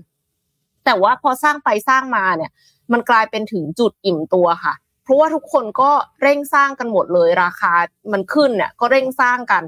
[0.89, 2.51] แต่ว่าพอสร้างไปสร้างมาเนี่ย
[2.91, 5.91] มันกลายเป็นถึงจุดอิ่มตัวค่ะ เพราะว่าทุกคนก็
[6.21, 7.73] เร่งสร้างกันหมดเลยราคา
[8.13, 9.63] มันขึ้นเนี่ยก็เร่งสร้างกัน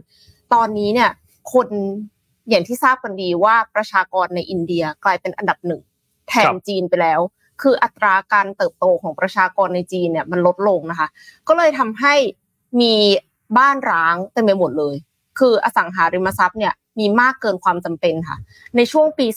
[0.53, 1.09] ตอนนี้เนี่ย
[1.53, 1.67] คน
[2.49, 5.81] อย่างที่ทราบกันดีว่าประชากรในอินเดียกลายเป็นอันดับหนึ่ง
[6.29, 7.19] แทนจีนไปแล้ว
[7.61, 11.07] คืออัตราการเติบโตของประชากรในจีนเนี่ยมันลดลงนะคะ
[11.47, 12.15] ก็เลยทำให้
[12.81, 12.93] มี
[13.57, 14.95] บ้านร้างเต็มไปหมดเลย
[15.39, 18.37] คืออสังหาริมทรัพย์เนี่ยมีมากเกินความจำเป็นค่ะ
[18.75, 19.27] ในช่วงปี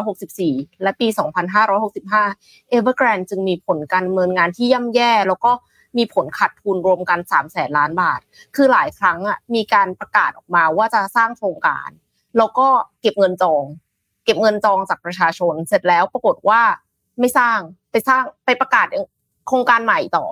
[0.00, 1.08] 2564 และปี
[1.90, 5.52] 2565 Evergrande จึงมีผลการเนินงานที่ย่ำแย่ แล้วก็
[5.98, 8.20] มีผลขาดทุนรวมกัน3แสนล้านบาท
[8.56, 11.88] คือหลายครั้งอะมีการประกาศออกมาว่าจะสร้างโครงการ
[12.38, 12.66] แล้วก็
[13.00, 13.64] เก็บเงินจอง
[14.24, 16.60] เก็บเงินจองจากประชาชน เสร็จแล้วปรากฏว่า
[17.20, 17.58] ไม่สร้าง
[17.90, 18.86] ไปสร้างไปประกาศ
[19.48, 20.26] โครงการใหม่ต่อ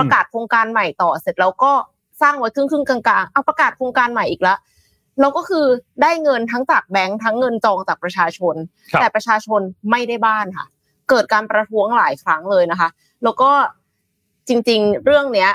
[0.00, 1.72] ประกาศโครงการใหม่ต่อเสร็จแล้วก็
[2.22, 4.58] สร้างไว้ครึ่งครึ่งกลางๆเอาประกาศโครงการใหม่อีกแล้ว
[5.20, 5.66] เราก็คือ
[6.02, 8.54] ได้เงินทั้งจากแบงค์ทั้งเงินจองจากประชาชน
[9.00, 10.66] แต่ประชาชนไม่ได้บ้านค่ะ
[11.10, 12.88] เกิดการประท้วงหลายครั้งเลยนะคะ
[13.24, 13.50] แล้วก็
[14.48, 15.50] จริง ๆ เรื่องเนี้ย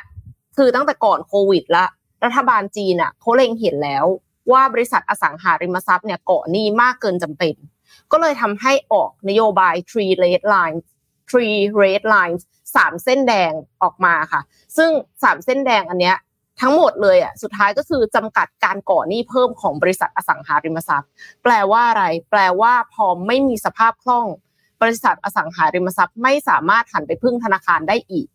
[0.57, 1.85] คือตั้งแต่ก่อนโควิดละ
[2.23, 4.05] รัฐบาลจีนอะเขาเล็งเห็นแล้ว
[4.51, 7.55] ว่าบริษัทอสังหาริมทรัพย์เนี่ยเกาะหนี้มากเกินจำเป็น
[8.11, 10.85] ก็เลยทำให้ออกนโยบาย three red lines
[11.29, 12.41] three red lines
[12.75, 13.51] สามเส้นแดง
[13.83, 14.41] ออกมาค่ะ
[14.77, 14.89] ซึ่ง
[15.23, 16.17] สามเส้นแดงอันเนี้ย
[16.61, 21.09] ทั้งหมดเลยอะสุดท้ายก็คือจำกัดการก่อหนี้เพิ่มของบริษัทอสังหาริมทรัพย์
[21.43, 24.27] แปลว่าอะไร แปลว่าพอไม่มีสภาพคล่อง
[24.81, 28.27] บริษัทอสังหาริมทรัพย์ ไม่สามารถหันไปพึ่งธนาคารได้อีก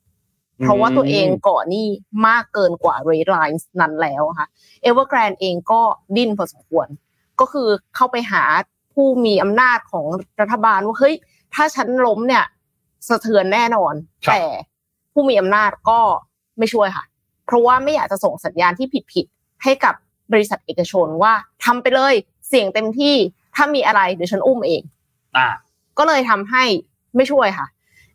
[0.62, 1.86] เพราะว่าตัวเองก่อหนี้
[2.26, 4.48] มากเกินกว่า rate lines นั้นแล้วค่ะ
[4.84, 5.80] Evergrande เองก็
[6.16, 6.88] ดิ้นพอสมควร
[7.40, 8.42] ก็คือเข้าไปหา
[8.94, 10.06] ผู้มีอำนาจของ
[10.40, 11.14] รัฐบาลว่าเฮ้ย
[11.54, 12.44] ถ้าฉันล้มเนี่ย
[13.08, 13.94] สะเทือนแน่นอน
[14.28, 14.42] แต่
[15.12, 16.00] ผู้มีอำนาจก็
[16.58, 17.04] ไม่ช่วยค่ะ
[17.46, 19.94] เพราะว่าไม่อยากจะส่งสัญญาณที่ผิดๆให้กับ
[20.32, 21.32] บริษัทเอกชนว่า
[21.64, 22.14] ทำไปเลย
[22.48, 23.14] เสี่ยงเต็มที่
[23.56, 24.82] ถ้ามีอะไรเดี๋ยวฉันอุ้มเอง
[25.36, 25.48] อ่า
[25.98, 26.64] ก็เลยทำให้
[27.16, 27.66] ไม่ช่วยค่ะ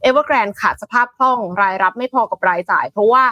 [0.05, 3.23] Evergrande ขาดสภาพคล่องรายรับไม่พอกับรายจ่าย เพราะว่า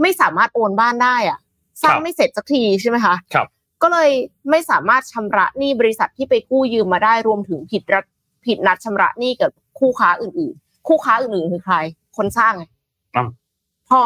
[0.00, 1.38] ไม่สามารถโอนบ้านได้อะ
[1.82, 3.46] สร้างไม่เสร็จสักทีใช่ไหมคะครับ
[3.82, 4.10] ก็เลย
[4.50, 8.04] ไม่สามารถชำระหนี้บริษัทที่ไปกู้ยืมมาได้รวมถึงผิดรัฐ
[8.46, 11.76] ผิดนัดชำระหนี้กับคู่ค้าอื่น ๆ คู่ค้าอื่นๆคือใคร
[12.16, 12.64] คนสร้างไง
[13.16, 13.28] อ้าว
[13.88, 14.00] พอ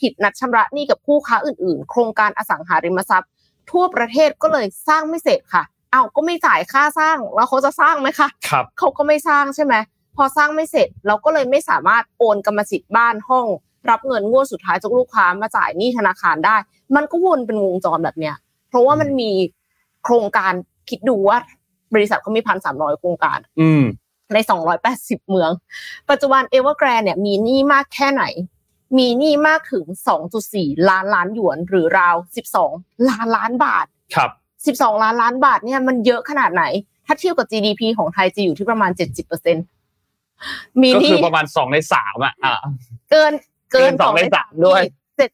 [0.00, 3.30] ผิดนัดชำระหนี้กับคู่ค้าอื่นๆ โครงการอสังหาริมทรัพย์
[3.70, 9.74] ทั่วประเทศก็เลยสร้างไม่เสร็จค่ะอ้าวก็ไม่จ่ายค่าสร้างแล้วเขาจะสร้างไหมคะครับเขาก็ไม่สร้างใช่ไหม
[10.16, 13.46] พอสร้างไม่เสร็จเราก็เลยไม่สามารถโอนกรรมสิทธิ์บ้านห้อง
[13.90, 16.56] รับเงินงวดสุดท้ายจากลูกค้ามาจ่ายหนี้ธนาคารได้
[16.96, 18.36] มันก็วนเป็นวงจรแบบเนี้ย
[18.68, 19.30] เพราะว่ามันมี
[20.04, 20.52] โครงการ
[20.90, 21.38] คิดดูว่า
[21.94, 23.84] บริษัทเขามีพันสามร้อยโครงการ อืม
[24.34, 24.38] ใน
[24.84, 25.50] 280 เมือง
[26.10, 28.24] ปัจจุบัน Evergrande เนี่ยมีหนี้มากแค่ไหน
[28.98, 29.84] มีหนี้มากถึง
[30.36, 32.16] 2.4 ล้านล้านหยวนหรือราว
[32.60, 34.30] 12 ล้านล้านบาท ครับ
[34.80, 36.64] 12 ล้านล้านบาทเนี่ยมันเยอะขนาดไหน
[37.06, 38.90] ถ้าเทียบกับ GDP ของไทยจะอยู่ที่ประมาณ
[39.66, 42.54] 70%มีก็หนี้คือประมาณสองในสามอะอ่า
[43.10, 43.32] เกิน
[43.72, 44.82] เกินสองในสามด้วย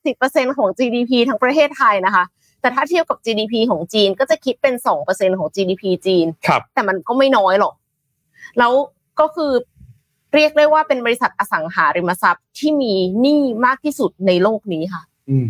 [0.02, 2.24] 70%ของ GDP ทั้งประเทศไทยนะคะ
[2.60, 4.74] แต่ถ้าเทียบกับ GDP ของจีนก็จะคิดเป็น
[5.06, 7.74] 2%ของ GDP จีนครับแต่มันก็ไม่น้อยหรอก
[8.58, 8.72] แล้ว
[9.20, 9.52] ก็คือ
[10.34, 15.46] เรียกได้ว่าเป็นบริษัทอสังหาริมทรัพย์ที่มีหนี้มากที่สุดในโลกนี้ค่ะอืม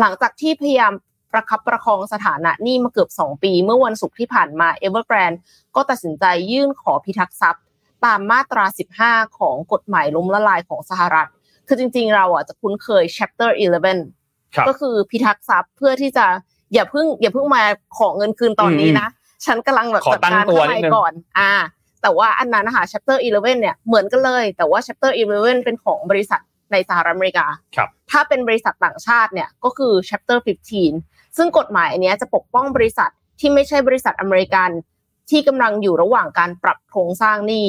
[0.00, 0.92] หลังจากที่พยายาม
[1.32, 5.38] ประคับประคองสถานะหนี้มาเกือบ 2 ปี เมื่อวันศุกร์ที่ผ่านมา Evergrande
[5.76, 7.62] ก็ตัดสินใจยื่นขอพิทักษ์ทรัพย์
[8.04, 8.64] ตามมาตรา
[9.00, 11.28] 15 ของกฎหมายล้มละลายของสหรัฐ
[11.66, 13.50] คือจริง ๆ เราอะจะคุ้นเคย chapter
[14.02, 16.26] 11ครับก็คือพิทักษ์ทรัพย์เพื่อที่จะ
[16.72, 17.62] อย่าเพิ่งอย่าเพิ่งมา
[17.98, 19.08] ขอเงินคืนตอนนี้นะ
[19.46, 21.52] ฉันกำลังแบบขอจัดตั้งการตัวข้างนิในดนึงก่อน อ่า
[22.04, 26.40] แต่ว่าอันนั้นนะคะ chapter 11 เนี่ยเหมือนกันเลย แต่ว่า chapter 11 เป็นของบริษัท
[26.72, 30.38] ในสหรัฐอเมริกาครับถ้าเป็นบริษัทต่างชาติเนี่ยก็คือ chapter
[30.86, 34.70] 15 ซึ่งกฎหมายอันเนี้ยจะปกป้องบริษัทที่ไม่ใช่บริษัทอเมริกัน
[35.30, 37.66] ที่กำลังอยู่ระหว่างการปรับโครงสร้างหนี้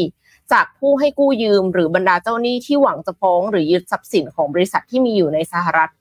[0.51, 5.91] จากผู้ให้กู้ยืมหรือบรรดาเจ้าหนี้ที่หวังจะฟ้องหรือยึดทรัพย์สินของบริษัทที่มีอยู่ในสหรัฐ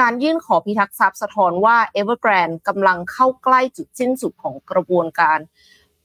[0.00, 5.38] การยื่นขอพิทักษ์ทรัพย์สะท้อนว่า Evergrande กำลังเข้าใกล้จุดสิ้นสุดของกระบวนการ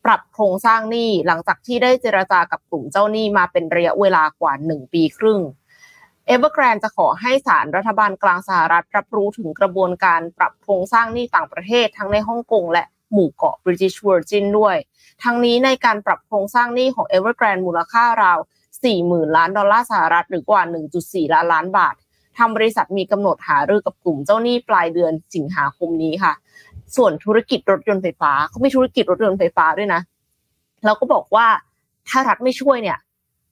[0.05, 5.41] ปรับโครงสร้างหนี้หลังจากที่ได้เจรจากับกลุ่มเจ้าหนี้มาเป็นระยะเวลากว่า 1 ปีครึ่ง
[6.33, 14.75] Evergrande จะขอให้ศาลรัฐบาลกลางสหรัฐรับรู้ถึงกระบวนการปรับโครงสร้างหนี้ต่างประเทศทั้งในฮ่องกงและหมู่เกาะ British Virgin ด้วย
[15.23, 18.39] ทั้งนี้ในการปรับโครงสร้างหนี้ของ Evergrande มูลค่าราว
[18.87, 20.61] 40,000 ล้านดอลลาร์สหรัฐหรือกว่า
[20.97, 21.95] 1.4 ล้านล้านบาท
[22.37, 26.33] ทางบริษัทมีกำหนดหารือกับกลุ่มเจ้าหนี้ปลายเดือนสิงหาคมนี้ค่ะ
[26.97, 30.01] ส่วนธุรกิจรถยนต์ไฟฟ้าเขามีธุรกิจรถยนต์ไฟฟ้าด้วยนะ
[30.85, 31.47] แล้วก็บอกว่า
[32.09, 32.97] ถ้ารัฐไม่ช่วยเนี่ย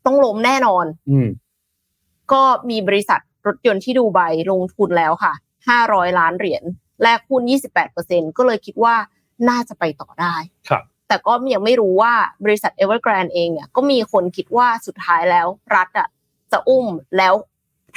[0.05, 1.27] ต้องล้มแน่นอน อืม
[2.33, 4.19] ก็มีบริษัทรถยนต์ที่ดูไบ
[4.51, 5.33] ลงทุนแล้วค่ะ
[5.75, 6.63] 500ล้านเหรียญ
[7.03, 7.41] แลกหุ้น
[7.89, 8.95] 28%ก็เลยคิดว่า
[9.49, 10.35] น่าจะไปต่อได้
[10.69, 12.13] ครับแต่ก็ยังไม่รู้ว่า
[12.45, 16.07] บริษัท Evergrande เองเนี่ยก็มีคนคิดว่าสุดท้ายแล้วรัฐอะ
[16.51, 16.85] จะอุ้ม
[17.17, 17.33] แล้ว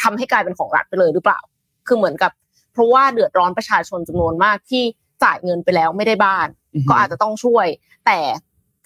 [0.03, 1.41] ทำให้กลายเป็นของรัฐไปเลยหรือเปล่า
[1.87, 2.33] คือเหมือนกับ
[2.73, 4.85] เพราะว่าเดือดร้อนประชาชนจำนวนมากที่
[5.23, 7.67] จ่ายเงินไปแล้วไม่ได้บ้านอือฮึก็อาจจะต้องช่วย
[8.07, 8.19] แต่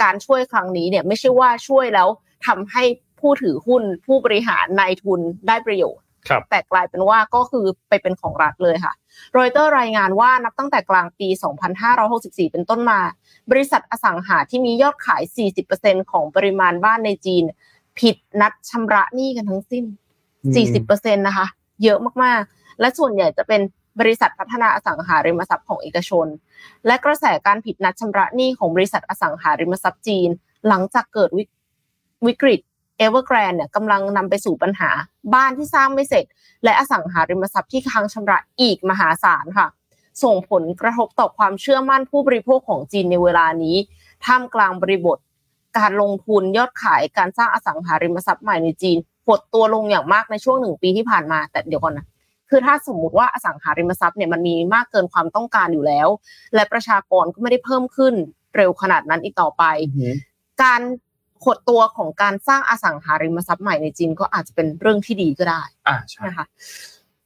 [0.03, 2.09] การช่วยครั้งนี้เนี่ยไม่ใช่ว่าช่วยแล้ว
[2.47, 2.83] ทำให้
[3.21, 8.93] ผู้ถือหุ้นผู้บริหารนายทุนได้ประโยชน์ครับแต่กลายเป็นว่าก็คือไปเป็นของรัฐเลยค่ะ
[9.37, 11.29] รอยเตอร์รายงานว่านับตั้งแต่กลางปี
[11.91, 13.01] 2564 เป็นต้นมา
[13.51, 15.23] บริษัทอสังหาที่มียอดขาย
[15.67, 17.45] 40%ของปริมาณบ้านในจีน
[17.99, 19.85] ผิดนัดชำระหนี้กันทั้งสิ้น
[20.57, 21.47] 40%นะคะ
[21.83, 23.61] เยอะมากๆ และส่วนใหญ่จะเป็น
[24.01, 26.27] บริษัทพัฒนาอสังหาริมทรัพย์ของเอกชน
[26.87, 30.29] และกระแสการผิดนัดชำระหนี้ของบริษัทอสังหาริมทรัพย์จีน
[30.69, 31.31] หลังจากเกิด
[32.27, 32.61] วิกฤต
[33.05, 34.91] Evergrande เนี่ยกำลังนำไปสู่ปัญหา
[35.35, 36.25] บ้านที่สร้างไม่เสร็จ
[36.65, 39.67] และอสังหาริมทรัพย์ที่ค้างชำระอีกมหาศาลค่ะ
[40.23, 43.77] ส่งผลกระทบต่อความเชื่อมั่นผู้บริโภคของจีนในเวลานี้
[44.25, 45.19] ท่ามกลางบริบท
[45.79, 52.07] การลงทุนยอดขายการสร้างอสังหาริมทรัพย์ใหม่ในจีนหดตัวลงอย่างมากในช่วงหนึ่งปีที่ผ่านมา แต่เดี๋ยวก่อนนะ
[52.51, 56.09] คือถ้าสมมุติว่าอสังหาริมทรัพย์เนี่ยมันมีมากเกินความต้องการอยู่แล้ว
[56.55, 58.15] และประชากรก็ไม่ได้เพิ่มขึ้น
[58.57, 59.65] เร็วขนาดนั้นอีกต่อไป
[60.63, 60.81] การ
[61.45, 66.47] หดตัวของการสร้างอสังหาริมทรัพย์ใหม่ในจีนก็อาจจะเป็นเรื่องที่ดีก็ได้อ่าใช่นะคะ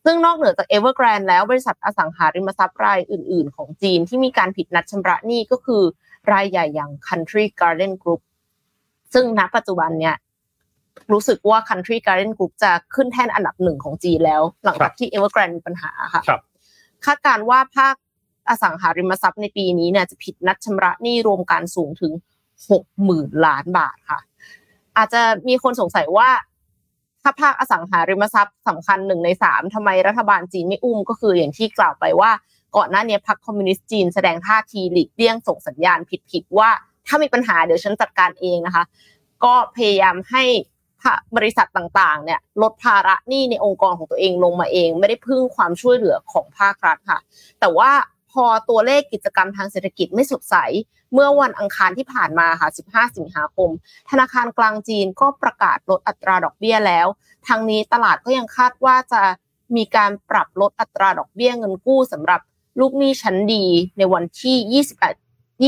[0.04, 5.82] ซึ่งนอกเหนือจาก Evergrande แล้วบริษัทอสังหาริมทรัพย์รายอื่น ๆ ของจีนที่มีการผิดนัดชำระหนี้ก็คือ
[6.32, 8.20] รายใหญ่อย่าง Country Garden Group
[9.14, 10.16] ซึ่งณปัจจุบันเนี่ย
[11.12, 16.40] รู้สึกว่า Country Garden Group จะขึ้นแท่นอันดับหนึ่งของจีนแล้ว หลังจากที่ Evergrande มีปัญหาค่ะครับ
[17.04, 17.94] คาดการณ์ว่าภาค
[18.48, 22.12] อสังหาริมทรัพย์ในปีนี้เนี่ยจะผิดนัดชำระหนี้รวมการสูงถึง
[22.70, 24.20] หกหมื่นล้านบาทค่ะ
[24.96, 26.28] อาจจะมีคนสงสัยว่า
[27.22, 32.30] ถ้าภาคอสังหาริมทรัพย์สำคัญหนึ่งในสามทำไมรัฐบาลจีนไม่อุ้มก็คืออย่างที่กล่าวไปว่า
[32.76, 35.98] ก่อนหน้านี้พรรคคอมมิวนิสต์จีนแสดงท่าทีหลีกเลี่ยงส่งสัญญาณ
[36.30, 36.70] ผิดๆว่า
[37.06, 38.84] ถ้ามีปัญหาเดี๋ยวฉันจัดการเองนะคะ
[39.44, 40.44] ก็พยายามให้
[41.36, 47.18] บริษัทต่างๆ เนี่ยลดภาระหนี้ในองค์กรของตัวเองลงมาเอง ไม่ได้พึ่งความช่วยเหลือของภาครัฐค่ะ
[47.60, 47.90] แต่ว่า
[48.32, 50.56] พอตัวเลขกิจกรรมทางเศรษฐกิจไม่สดใส
[51.12, 53.70] เมื่อวันอังคารที่ผ่านมาค่ะ 15 สิงหาคม
[54.10, 57.06] ธนาคารกลางจีนก็ประกาศลดอัตราดอกเบี้ยแล้ว
[57.46, 59.22] ทางนี้ตลาดก็ยังคาดว่าจะ
[59.76, 62.40] มีการปรับลดอัตราดอกเบี้ยเงินกู้สำหรับ
[62.80, 63.64] ลูกหนี้ชั้นดี
[63.98, 64.84] ในวันที่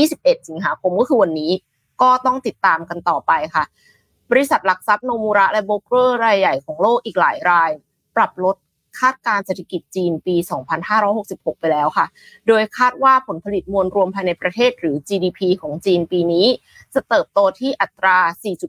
[0.01, 1.51] 21 21 สิงหาคมก็คือวันนี้
[2.01, 3.63] ก็ต้องติดตามกันต่อไปค่ะ
[4.31, 7.71] บริษัทหลักทรัพย์โนมูระและโบรกเกอร์รายใหญ่ของโลกอีกหลายราย
[8.15, 8.55] ปรับลด
[8.99, 10.35] คาดการเศรษฐกิจจีนปี
[10.97, 12.05] 2566 ไปแล้วค่ะ
[12.47, 16.47] โดยคาดว่าผลผลิตมวลรวมภายในประเทศหรือ GDP ของจีนปีนี้
[16.93, 18.17] จะเติบโตที่อัตรา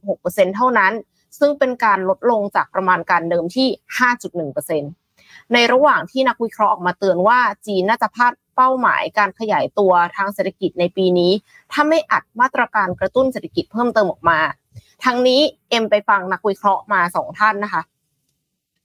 [0.03, 0.93] 4.6%เท่านั้น
[1.39, 3.69] ซึ่งเป็นการลดลงจากประมาณการเดิมที่
[4.41, 11.33] 5.1%ในระหว่างที่นักวิเคราะห์ออกมาเตือนว่าจีนน่าจะพลาดเป้าหมายการขยายตัวทางเศรษฐกิจในปีนี้
[11.73, 14.39] ถ้าไม่อัดมาตรการกระตุ้นเศรษฐกิจเพิ่มเติมออกมา
[15.05, 17.83] ทั้งนี้เอ็มไปฟังนักวิเคราะห์มาสองท่านนะคะ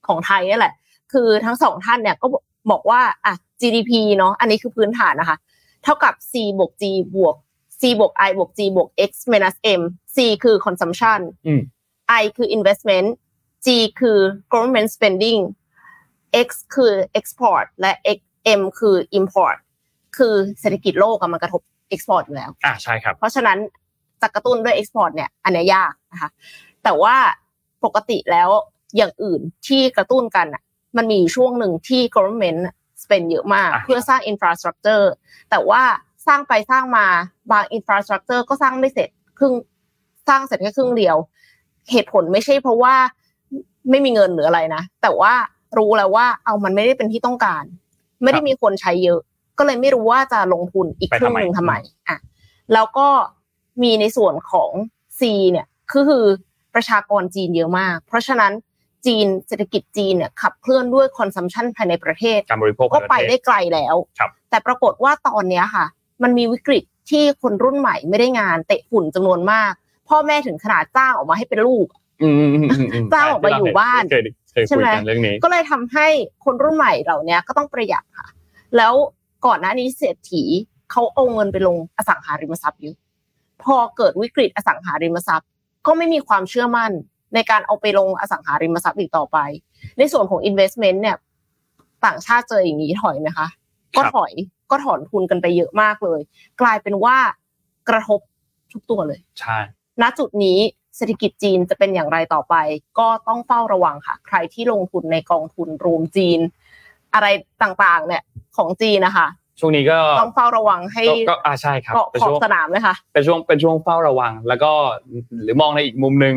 [0.07, 0.73] ของไทยนี่แหละ
[1.11, 2.27] คือทั้งสองท่านเนี่ยก็
[2.71, 5.37] บอกว่าอะ GDP เนาะอันนี้คือพื้นฐานนะคะ
[5.83, 6.83] เท่ากับ C บวก G
[7.15, 7.35] บวก
[7.79, 9.81] C บวก I บวก G บวก X minus M
[10.15, 11.61] C คือ consumption อืม
[12.21, 13.07] I คือ investment
[13.65, 13.67] G
[13.99, 14.17] คือ
[14.51, 15.39] government spending
[16.45, 18.19] X คือ export และ X
[18.59, 19.57] M คือ import
[20.17, 21.61] คือเศรษฐกิจโลกอะมันกระทบ
[21.93, 23.57] export อยู่แล้ว อ่าใช่ครับ เพราะฉะนั้น
[24.21, 26.29] จะกระตุ้นด้วย export เนี่ยอันเนี้ยยากนะคะ
[26.83, 27.15] แต่ว่า
[27.83, 28.49] ปกติแล้ว
[28.97, 30.63] อย่างอื่นที่กระตุ้นกันอะ
[30.97, 32.61] มันมีช่วงหนึ่งที่ government
[33.03, 35.05] spend เยอะมากอะเพื่อสร้าง infrastructure
[35.49, 35.81] แต่ว่า
[36.27, 37.07] สร้างไปสร้างมา
[37.51, 39.53] บาง infrastructure ก็สร้างไม่เสร็จครึ่ง
[40.27, 41.17] สร้างเสร็จแค่ครึ่งเดียว
[41.91, 42.95] เหตุผลไม่ใช่เพราะว่า
[43.89, 45.33] ไม่มีเงินหรืออะไรนะ แต่ว่า
[45.77, 47.63] รู้แล้วว่าเอามันไม่ได้เป็นที่ต้องการ
[48.23, 49.19] ไม่ได้มีคนใช้เยอะ
[49.57, 51.73] ก็เลยไม่รู้ว่าจะลงทุนอีกไปครึ่งทำไมหนึ่งทำไม
[52.07, 52.17] อะ
[52.73, 53.07] แล้วก็
[53.83, 54.71] มีในส่วนของ
[55.19, 56.25] C เนี่ยคือคือ
[56.75, 58.51] ประชากรจีนเยอะมาก เพราะฉะนั้น
[59.05, 65.85] จีนเศรษฐกิจจีนเนี่ยขับเคลื่อนด้วยคอนซัมชันภายในประเทศการบริโภคก็ไปในประเทได้ศไกลแล้วครับแต่ปรากฏว่าตอนเนี้ยค่ะ
[66.23, 69.71] มันมีวิกฤตที่คนรุ่นใหม่ไม่ได้งานเตะฝุ่นจำนวนมาก
[70.09, 71.87] พ่อแม่ถึงขนาดจ้างออกมาให้เป็นลูก
[72.21, 76.07] อืมอืมอืมอืมอืมจ้างออกมาอยู่บ้านเคยเคยใช่คุยไหมกันเรื่องนี้ก็เลยทำให้
[76.45, 78.27] คนรุ่นใหม่เหล่านี้ก็ต้องประหยัดค่ะ
[78.77, 78.93] แล้ว
[79.45, 80.43] ก่อนหน้านี้เศรษฐี
[80.91, 82.95] เขาเอาเงินไปลงอสังหาริมทรัพย์เยอะ
[83.65, 85.49] พอเกิดวิกฤตอสังหาริมทรัพย์
[85.85, 86.91] ก็ไม่มีความเชื่อมั่น
[87.33, 89.37] ในการเอาไปลงอสังหาริมทรัพย์อีกต่อไป
[89.97, 91.17] ในส่วนของ investment เนี่ย
[92.05, 93.47] ต่างชาติเจออย่างนี้ถอยไหมคะ
[93.97, 94.31] ก็ถอย
[94.71, 96.21] ก็ถอนทุนกันไปเยอะมากเลย
[96.61, 97.17] กลายเป็นว่า
[97.89, 98.19] กระทบ
[98.71, 99.57] ทุกตัวเลย ใช่
[100.01, 100.59] ณจุดนี้
[100.97, 102.55] เศรษฐกิจจีนจะเป็นอย่างไรต่อไป
[102.99, 106.39] ก็ต้องเฝ้าระวังค่ะ ใครที่ลงทุนในกองทุนรวมจีน
[107.13, 107.27] อะไร
[107.63, 108.23] ต่างๆ เนี่ย
[108.57, 109.27] ของจีนนะคะ
[109.61, 114.71] ช่วงนี้ก็ต้องเฝ้าระวังให้ก็ก็อ่าใช่ครับเกาะเป็นขอบช่วงสนามเลยค่ะเป็นช่วงเป็นช่วงเฝ้าระวัง แล้วก็
[115.43, 116.35] หรือมองในอีกมุมหนึ่ง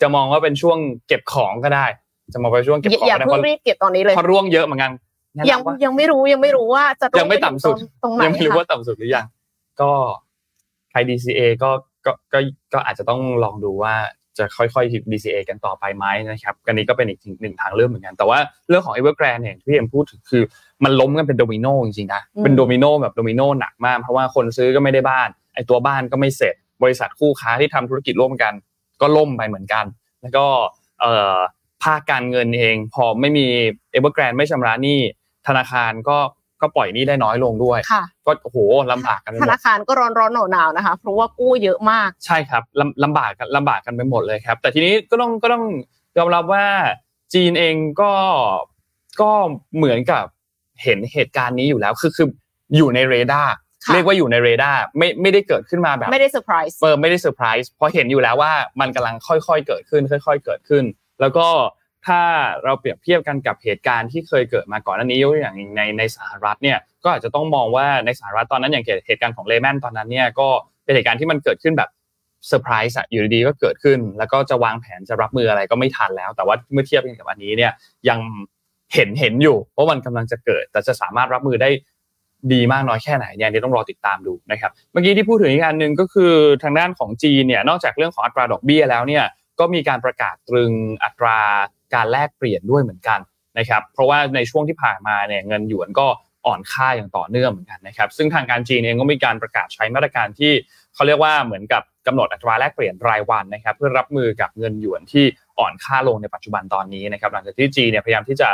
[0.00, 1.86] จะมองว่าเป็นช่วงเก็บของก็ได้
[2.34, 4.92] จะมองไปช่วงเก็บอย่าของอย่าก็ได้เพิ่เพงราะรีบเก็บตอนนี้เลยเพราะร่วงเยอะเหมือนกัน
[5.34, 9.26] แนะยังนำว่ายังไม่รู้ยังไม่รู้ว่าจะลยังไม่ต่ำสุดตรงไหนยังไม่รู้ค่ะว่าต่ำสุดหรือยัง
[9.80, 9.90] ก็
[10.90, 11.70] ใคร DCA ก็
[12.06, 12.38] ก็ก็
[12.72, 13.94] ก็อาจจะต้องลองดูว่า
[14.38, 20.42] จะค่อยๆ DCA กันต่อไปไหมนะครับอันนี้ก็เป็นอีกหนึ่งทางเลือกเหมือนกัน แต่ว่าเรื่องของ Evergrande เนี่ยที่เอ็มพูดถึงคือ
[20.84, 28.52] มันล้มกันเป็นโดมิโนจริงๆนะเป็นโดมิโนแบบโดมิโนหนักมากเพราะว่าคนซื้อก็ไม่ได้บ้านไอตัวบ้านก็ไม่เสร็จ บริษัทคู่ค้าที่ทำธุรกิจร่วมกัน
[29.00, 29.84] ก็ล่มไปเหมือนกัน
[30.22, 30.46] แล้วก็
[31.00, 31.36] เอ่อ
[31.84, 33.46] ภาคการเงินเอง พอไม่มี
[33.94, 35.00] Evergrande ไม่ชำระหนี้
[35.46, 36.18] ธนาคารก็
[36.60, 38.58] ก็ปล่อยหนี้ได้น้อยลงด้วยค่ะก็โอ้โห
[38.92, 45.64] ลำบากกันไปธหมนาดคารก็ร้อนร้อนหนาวหนาวๆนะคะ เพราะว่ากู้เยอะมาก ใช่ครับลำลำบากกันลำบากกันไปหมดเลยครับ แต่ทีนี้ก็ต้องก็ต้อง
[46.18, 46.66] ยอมรับว่า
[47.34, 48.12] จีนเองก็
[49.20, 49.30] ก็
[49.76, 50.24] เหมือนกับ
[50.82, 52.28] เห็นเหตุการณ์นี้อยู่แล้วคือคือ
[52.76, 53.52] อยู่ในเรดาร์
[53.86, 60.84] ค่ะเรียกว่าอยู่ในเรดาร์ไม่ไม่ได้เกิดขึ้นมาแบบไม่ได้เซอร์ไพรส์เออไม่ได้เซอร์ไพรส์เพราะเห็นอยู่แล้วว่ามันกำลังค่อยๆเกิดขึ้น ค่อย ๆ เกิดขึ้น
[61.20, 61.46] แล้วก็
[62.06, 62.20] ถ้า
[62.64, 70.48] เราเปรียบเทียบกันกับเหตุการณ์ที่เคยเกิดมาก่อนหน้านี้ยกตัวอย่างในในสหรัฐเนี่ยก็อาจจะต้องมองว่าในสหรัฐตอนนั้นอย่างเหตุการณ์ของเลห์แมนตอนนั้นเนี่ยก็
[70.84, 71.90] เป็นเหตุการณ์ที่มันเกิดขึ้นแบบ
[72.48, 77.72] เซอร์ไพรส์อะอยู่ดีๆก็เกิดขึ้น แล้วก็จะวางแผนจะรับมืออะไรก็ไม่ทันแล้ว แต่ว่าเมื่อเทียบกันกับอันนี้เนี่ย
[78.08, 78.18] ยัง
[78.94, 81.70] เห็นเห็นอยู่ว่ามันกำลังจะเกิด แต่จะสามารถรับมือได้
[82.52, 89.24] ดีมากน้อยแค่ไหนเนี่ยต้องรอติดตามดูนะครับเมื่อกี้ที่พูดถึงอีกอันหนึ่งก็คือทางด้านของจีนเนี่ยนอกจากเรื่องของอัตราดอกเบี้ยแล้วเนี่ย
[89.60, 90.72] ก็มีการประกาศตรึง
[91.04, 91.38] อัตรา
[91.94, 93.20] การแลกเปลี่ยนด้วยเหมือนกัน
[93.58, 96.06] นะครับเพราะว่าในช่วงที่ผ่านมาเนี่ยเงินหยวนก็
[96.46, 100.52] อ่อนค่าอย่างต่อเนื่องเหมือนกันนะครับซึ่งทางการจีนเองก็มีการประกาศใช้มาตรการที่
[100.94, 105.24] เขาเรียกว่าเหมือนกับกำหนดอัตราแลกเปลี่ยนรายวันนะครับเพื่อรับมือกับเงินหยวนที่
[105.58, 108.48] อ่อนค่าลงในปัจจุบันตอนนี้นะครับหลังจากที่จีนเนี่ยพยายามที่จะ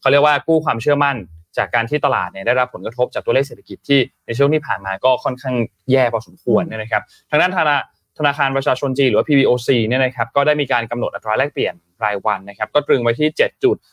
[0.00, 1.16] เขาเรียกว่ากู้ความเชื่อมั่น
[1.58, 5.54] จากการที่ตลาดเนี่ยได้รับผลกระทบจากตัวเลขเศรษฐกิจที่ในช่วงที่ผ่านมาก็ค่อนข้าง
[5.90, 7.76] แย่พอสมควรนะครับทางด้านธนา
[8.18, 13.28] ธนาคารประชาชนจีนหรือว่า PBOC เนี่ยนะครับก็ได้มีการกำหนดอัตราแลกเปลี่ยน รายวันนะครับก็ตรึงไว้ที่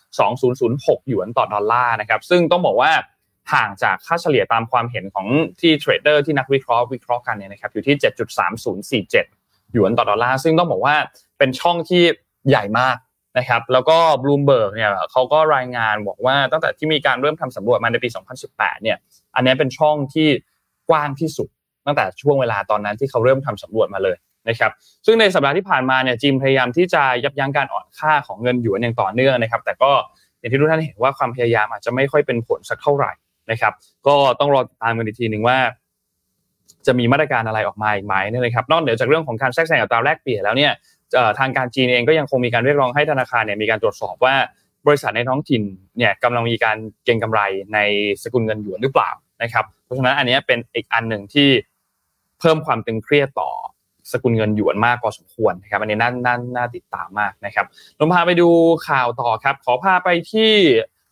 [0.02, 2.92] 7.2006 หยวนต่อดอลลาร์นะครับซึ่งต้องบอกว่า
[3.54, 5.28] ห่างจากค่าเฉลี่ยตามความเห็นของ
[5.62, 7.96] ที่เทรดเดอร์ที่นักวิเคราะห์วิเคราะห์กันเนี่ยนะครับอยู่ที่
[9.04, 10.96] 7.3047 หยวนต่อดอลลาร์ซึ่งต้องบอกว่า
[11.38, 12.04] เป็นช่องที่
[12.50, 12.98] ใหญ่มาก
[13.38, 18.10] นะครับแล้วก็บลูมเบิร์กเนี่ยเขาก็รายงานบอกว่าตั้งแต่ที่มีการเริ่มทำสำรวจมาในปี
[18.46, 18.98] 2018 เนี่ย
[19.36, 20.28] อันนี้เป็นช่องที่
[20.90, 21.50] กว้างที่สุด
[21.86, 24.18] ตั้งแต่ช่วงเวลาตอนนั้นที่เขาเริ่มทำสำรวจมาเลย
[24.50, 24.72] นะครับ
[25.06, 29.92] ซึ่งในสัปดาห์ที่ผ่านมาเนี่ยจีนพยายามที่จะยับยั้งการอ่อนค่าของเงินหยวนอย่างต่อเนื่องนะครับ แต่ก็
[30.40, 33.12] อย่างที่ทุกท่านเห็นว่าความพยายามอาจจะไม่ค่อยเป็นผลสักเท่าไหร่
[33.52, 33.74] นะครับ
[34.08, 35.58] ก็ต้องรอตามกันอีกทีหนึ่งว่า
[36.88, 40.72] จะมีมาตรการอะไรออกมาอีกไหมนี่นะครับ นอกเหนือจากเรื่องของการแทรกแซงอัตราแลกเปลี่ยนแล้วเนี่ย
[41.40, 44.36] ทางการจีนเองก็ยังคงมีการเรียกร้องให้ธนาคารเนี่ยมีการตรวจสอบว่า
[44.88, 45.62] บริษัทในท้องถิ่น
[45.98, 47.42] เนี่ยกำลังมีการเก็งกำไร
[47.74, 47.80] ใน
[48.24, 49.10] สกุลเงินหยวนหรือเปล่า
[49.44, 51.50] นะครับ เพราะฉะนั้นอันนี้เป็นอีกอันหนึ่งที่
[52.40, 53.52] เพิ่มความตึงเครียดต่อ
[54.12, 57.66] สกุลเงินหยวนมากพอสมควรนะครับอันนี้น่าน่าน่าติดตามมากนะครับ
[58.00, 58.50] ลงพาไปดู
[58.88, 60.52] ข่าวต่อครับ ขอพาไปที่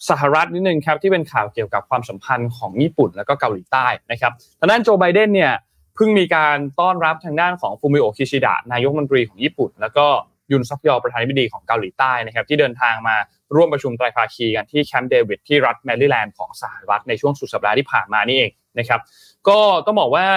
[0.10, 5.54] สหรัฐนิดนึงครับที่เป็นข่าวเกี่ยวกับความสัมพันธ์ของญี่ปุ่นแล้วก็เกาหลีใต้นะครับทางด้านโจไบเดนเนี่ย
[5.96, 10.06] เพิ่งมีการต้อนรับทางด้านของฟูมิโอคิชิดะนายกมนตรีของญี่ปุ่น แล้วก็
[10.52, 13.16] ยุนซอกยอลประธานาธิบดีของเกาหลีใต้นะครับที่เดินทางมา
[13.56, 19.00] ร่วมประชุมไตรภาคีกันที่แคมป์เดวิดที่รัฐแมริแลนด์ของสหรัฐในช่วงสุดสัปดาห์ที่ผ่านมานี่เองนะครับ
[19.48, 20.28] ก็ต้องบอกว่า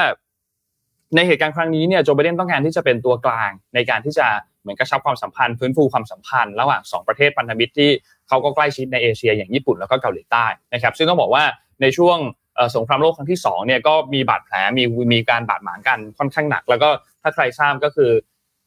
[1.14, 4.26] ในเหตุการณ์ครั้งนี้เนี่ยโจไบเดนต้องการที่จะเป็นตัวกลางในการที่จะ
[4.62, 7.90] เหมือนกระชับความสัมพันธ์ฟื้นฟูความสัมพันธ์ระหว่าง2ประเทศพันธมิตรที่
[8.28, 11.44] เขาก็ใกล้ชิดในเอเชีย อย่างญี่ปุ่นแล้วก็เกาหลีใต้นะครับซึ่งต้องบอกว่า
[11.82, 12.18] ในช่วง
[12.76, 16.88] สงครามโลกครั้งที่2เนี่ยก็มีบาดแผลมีมีการบาดหมางกันค่อนข้างหนัก แล้วก็
[17.22, 18.10] ถ้าใครทราบก็คือ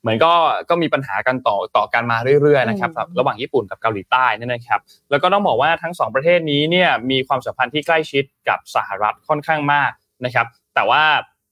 [0.01, 0.33] เหมือนก็
[0.69, 9.91] ก็มีปัญหากันต่อต่อกันมาเรื่อยๆนะครับระหว่างญี่ปุ่นกับเกาหลีใต้นี่นะครับแล้วก็ต้องบอกว่าทั้ง 2 ประเทศนี้เนี่ยมีความสัมพันธ์ที่ใกล้ชิดกับสหรัฐค่อนข้างมาก
[10.25, 11.03] นะครับแต่ว่า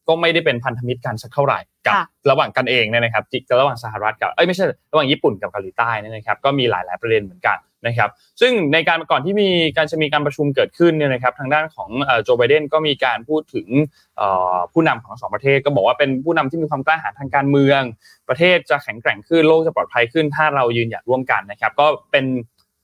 [0.08, 1.96] ก็ไม่ได้เป็นพันธมิตรกันสักเท่าไหร่กับ
[2.30, 8.10] ระหว่างกันเองเนี่ยนะครับจิกระหว่างสหรัฐกับเอ้ยไม่ใช่ระหว่างญี่ปุ่นกับเกาหลีใต้นี่นะครับก็มีหลาย ๆ ประเด็นเหมือนกันนะครับ
[8.42, 11.90] ซึ่งในการก่อนที่มีการจะมีการประชุมเกิดขึ้นเนี่ยนะครับทางด้านของ
[12.24, 13.68] โจไบเดนก็มีการพูดถึง
[14.74, 17.82] ผู้นำของสองประเทศ ก็บอกว่าเป็นผู้นำที่มีความกล้าหาญทางการเมือง
[18.30, 22.26] ประเทศจะแข็งแกร่งขึ้นโลกจะปลอดภัยขึ้น ถ้าเรายืนหยัดร่วมกันนะครับก็เป็น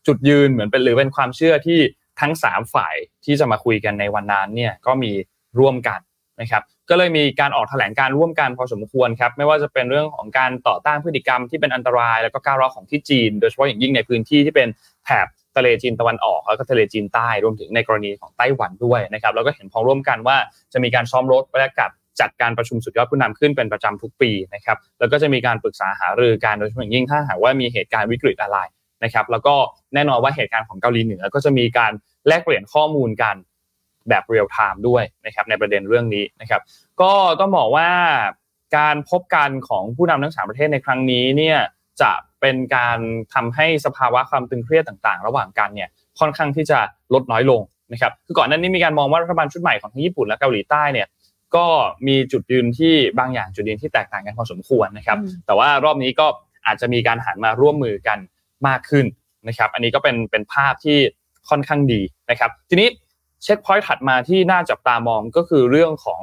[0.07, 1.79] จุดยืนเหมือนเป็นหรือเป็นความเชื่อที่
[2.21, 5.11] ทั้ง 3 ฝ่ายที่จะมาคุยกันในวันนั้นเนี่ยก็มี
[5.59, 5.99] ร่วมกัน
[6.41, 14.67] นะครับ ก็เลยมีการออกแถลงการร่วมกันพอสมควรครับไม่ว่าจะเป็นเรื่องของการต่อต้านพฤติกรรมที่เป็นอันตราย แล้วก็ก้าวร้าวของที่จีน โดยเฉพาะอย่างยิ่งในพื้นที่ที่เป็น
[15.05, 20.37] แถบทะเลจีนตะวันออกแล้วก็ทะเลจีนใต้รวมถึงในกรณีของไต้หวันด้วยนะครับแล้วก็เห็นพ้องร่วมกันว่า
[20.73, 21.91] จะมีการซ้อมรบและก็
[22.21, 28.59] จัดการประชุมสุดยอดผู้นำขึ้นเป็นประจำทุกปีนะครับแล้วก็จะมีการปรึกษาหารือกันโดยเฉพาะอย่างยิ่งถ้าหากว่ามีเหตุการณ์วิกฤตอะไร
[29.03, 29.55] นะครับแล้วก็
[29.93, 31.91] แน่นอนว่าเหตุการณ์ของเกาหลีเหนือก็จะมีการ
[32.27, 33.35] แลกเปลี่ยนข้อมูลกัน
[34.09, 36.61] แบบเรียลไทม์ด้วยนะครับในประเด็นเรื่องนี้นะครับ
[37.01, 37.89] ก็ต้องบอกว่า
[38.77, 41.57] การพบกันของผู้นำทั้งสามประเทศในครั้งนี้เนี่ย
[42.01, 42.11] จะ
[42.41, 42.99] เป็นการ
[43.33, 45.89] ทำให้สภาวะความตึงเครียดต่างๆ ระหว่างกันเนี่ย
[46.19, 46.79] ค่อนข้างที่จะ
[47.13, 47.61] ลดน้อยลง
[47.91, 51.07] นะครับคือก่อนหน้านี้มีการมองว่ารัฐบาลชุดใหม่ของทั้งญี่ปุ่นและเกาหลีใต้เนี่ย
[51.55, 51.65] ก็
[52.07, 56.27] มีจุดยืนที่บางอย่างจุดยืนที่แตกต่างกันพอสมควรนะครับ แต่ว่ารอบนี้ก็
[56.65, 58.19] อาจจะมีการหันมาร่วมมือกัน
[58.67, 59.05] มากขึ้น
[59.47, 60.97] นะครับ อันนี้ก็เป็นเป็นภาพที่
[61.49, 62.87] ค่อนข้างดีนะครับ ทีนี้
[63.43, 66.21] เช็คพอยต์ถัดมาที่น่าจับตามองก็คือเรื่องของ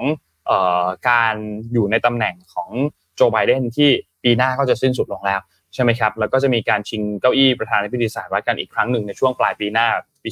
[1.09, 1.35] การ
[1.73, 2.71] อยู่ในตำแหน่งของ
[3.17, 3.91] โจไบเดนที่
[4.25, 5.41] ปีหน้าก็จะสิ้นสุดลงแล้ว
[5.75, 9.87] ใช่ไหมครับ แล้วก็จะมีการชิงเก้าอี้ประธานาธิบดีสหรัฐกันอีกครั้งหนึ่งในช่วงปลายปีหน้า
[10.23, 10.29] ปี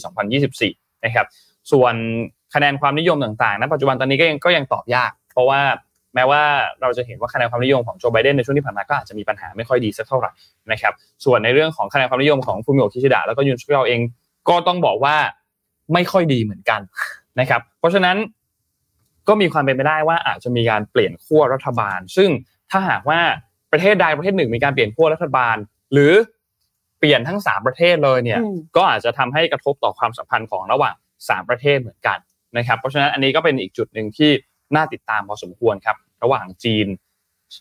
[0.51, 1.27] 2024 นะครับ
[1.73, 1.95] ส่วน
[2.55, 5.61] คะแนนความนิยมต่างๆ ณ ปัจจุบันตอนนี้ก็ยังก็ยังตอบยาก เพราะว่า
[6.15, 6.43] แม้ว่า
[6.81, 10.33] เราจะเห็นว่าคะแนนความนิยมของโจไบเดนในช่วงที่ผ่านมาก็อาจจะมีปัญหาไม่ค่อยดีสักเท่าไหร่
[10.73, 10.93] นะครับ
[11.25, 14.01] ส่วนในเรื่องของคะแนนความนิยมของฟูมิโอคิชิดะแล้วก็ยุนซุกยอเอง
[14.49, 15.17] ก็ต้องบอกว่า
[15.93, 16.81] ไม่ค่อยดีเหมือนกัน
[17.41, 18.17] นะครับ เพราะฉะนั้น
[19.29, 22.31] ก็มีความเป็นไปได้ว่าอาจจะมีการเปลี่ยนขั้วรัฐบาล ซึ่ง
[22.71, 23.21] ถ้าหากว่า
[23.73, 25.57] ประเทศใดประเทศหนึ่งมีการเปลี่ยนขั้วรัฐบาล
[25.93, 26.13] หรือ
[26.99, 30.95] เปลี่ยนทั้งสามประเทศเลยเนี่ยอืมก็อาจจะทำให้กระทบต่อความสัมพันธ์ของระหว่าง
[31.29, 32.19] สามประเทศเหมือนกัน
[32.57, 34.31] นะครับเพราะฉะนั้นอันนี้ก็เป็นอีกจุดหนึ่งที่
[34.75, 36.87] น่าติดตามพอสมควรครับ ระหว่างจีน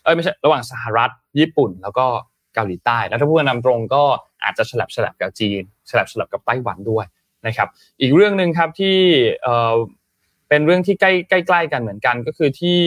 [0.04, 2.06] เอ้ยไม่ใช่ระหว่างสหรัฐ ญี่ปุ่น แล้วก็
[2.54, 4.04] เกาหลีใต้ แล้วถ้าพูดกันตามตรงก็
[4.44, 7.04] อาจจะฉลับฉลับกับจีนฉลับฉลับกับไต้หวันด้วย
[7.46, 7.68] นะครับ
[8.00, 8.96] อีกเรื่องหนึ่งครับที่
[10.48, 12.80] เป็นเรื่องที่ใกล้ใกล้ๆกันเหมือนกันก็คือที่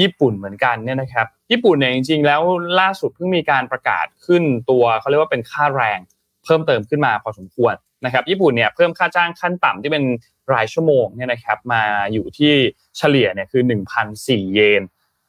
[0.00, 2.42] ญี่ปุ่นเหมือนกันเนี่ยนะครับ ญี่ปุ่นเนี่ยจริงๆ แล้ว
[2.80, 5.98] ล่าสุดเพิ่งมีการประกาศขึ้นตัวเขาเรียกว่าเป็นค่าแรง
[6.44, 7.74] เพิ่มเติมขึ้นมาพอสมควร
[8.04, 10.04] นะครับ ญี่ปุ่นเนี่ยเพิ่มค่าจ้างขั้นต่ำที่เป็น
[10.52, 12.52] รายชั่วโมงเนี่ยนะครับมาอยู่ที่
[12.98, 13.62] เฉลี่ยเนี่ยคือ
[14.08, 14.82] 1,004 เยน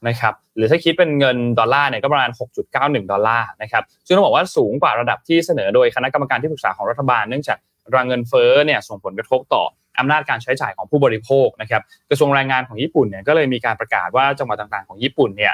[0.08, 2.32] นะครับหรือถ้าคิดเป็นเงินดอลลาร์เนี่ยก็ประมาณ
[2.72, 7.58] 6.91 ดอลลาร์นะครับซึ่งต้องบอกว่าสูงกว่าระดับที่เสนอโดยคณะกรรมการที่ปรึกษาของรัฐบาลเนื่องจาก
[7.96, 9.64] รางเงินเฟ้อเนี่ยส่งผลกระทบต่อ
[10.00, 15.54] อำนาจการใช้จ่ายของผู้บริโภคนะครับกระทรวงแรงงานของญี่ปุ่นเนี่ยก็เลยมีการประกาศว่าจังหวัดต่างๆของญี่ปุ่นเนี่ย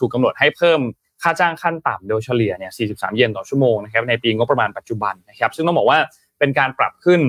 [0.00, 0.80] ถูกกำหนดให้เพิ่ม
[1.22, 5.98] ค่าจ้างขั้นต่ำโดยเฉลี่ยเนี่ย 43 เยนต่อชั่วโมงนะครับในปีงบประมาณปัจจุบันนะครับซึ่งต้องบอกว่า
[6.38, 7.20] เป็นการปรับขึ้น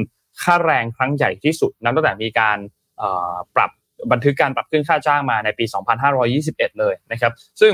[0.44, 2.58] ค่าแรงครั้งใหญ่ที่สุดนับตั้งแต่มีการ
[3.56, 3.72] ปรับ
[4.12, 5.66] บันทึกการปรับขึ้นค่าจ้างมาในปี
[6.22, 7.32] 2521 เลยนะครับ
[7.62, 7.74] ซึ่ง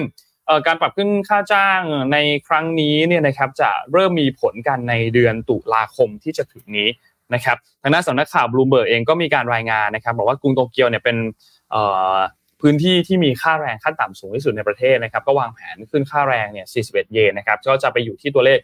[0.67, 1.81] การปรับขึ้นค่าจ้าง
[2.13, 6.89] ในครั้งนี้เนี่ยนะครับจะเริ่มมีผลกันในเดือนตุลาคมที่จะถึงนี้
[7.33, 11.17] นะครับทางด้านสำนักข่าวบลูเบิร์กเองก็มีการรายงานนะครับบอกว่ากรุงโตเกียวเนี่ยเป็น
[12.65, 18.57] พื้นที่ที่มีค่าแรงขั้นต่ำสูงที่สุดในประเทศนะครับ ก็วางแผนขึ้นค่าแรงเนี่ย 41 เยนนะครับ ก็จะไปอยู่ที่ตัวเลข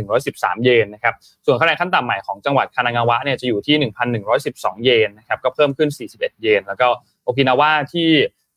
[0.00, 1.14] 1,113 เยนนะครับ
[1.46, 3.90] ส่วนค่าแรงขั้นต่ำใหม่ของจังหวัดคานางาวะเนี่ยจะอยู่ที่
[4.34, 6.86] 1,112 เยนนะครับ ก็เพิ่มขึ้น 41 เยน แล้วก็
[7.22, 8.10] โอกินาวาที่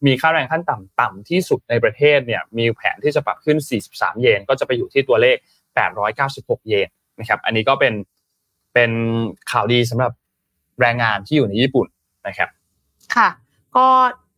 [0.06, 3.58] มีค่าแรงขั้นต่ำต่ำที่สุดในประเทศเนี่ยมีแผนที่จะปรับขึ้น
[3.90, 5.38] 43 เยนก็จะไปอยู่ที่ตัวเลข
[6.02, 6.88] 896 เยน
[7.20, 7.94] นะครับอันนี้ก็เป็น
[8.74, 8.92] เป็น
[9.52, 10.12] ข่าวดีสำหรับ
[10.82, 11.88] แรงงานที่อยู่ในญี่ปุ่น
[12.28, 12.50] นะครับ
[13.16, 13.30] ค่ะ
[13.78, 13.88] ก็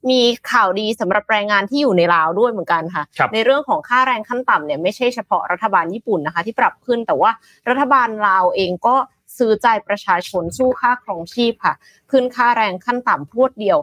[0.09, 7.31] มีข่าวดีสำหรับแรงงานที่อยู่ในลาวด้วยเหมือนกันค่ะครับในเรื่องของค่าแรงขั้นต่ำเนี่ยไม่ใช่เฉพาะรัฐบาลญี่ปุ่นนะคะ ที่ปรับขึ้นแต่ว่า
[7.69, 8.95] รัฐบาลลาวเองก็
[9.37, 11.73] ซื้อใจประชาชนสู้ค่าครองชีพค่ะ
[12.11, 13.77] ขึ้นค่าแรงขั้นต่ำพรวดเดียว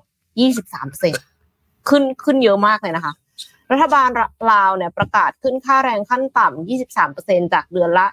[0.73, 1.34] 23%
[1.88, 3.12] ขึ้นขึ้นเยอะมากเลยนะคะ
[3.73, 4.09] รัฐบาล
[4.53, 6.68] ลาวเนี่ยประกาศขึ้นค่าแรงขั้นต่ำ
[7.07, 8.07] 23%จากเดือนละ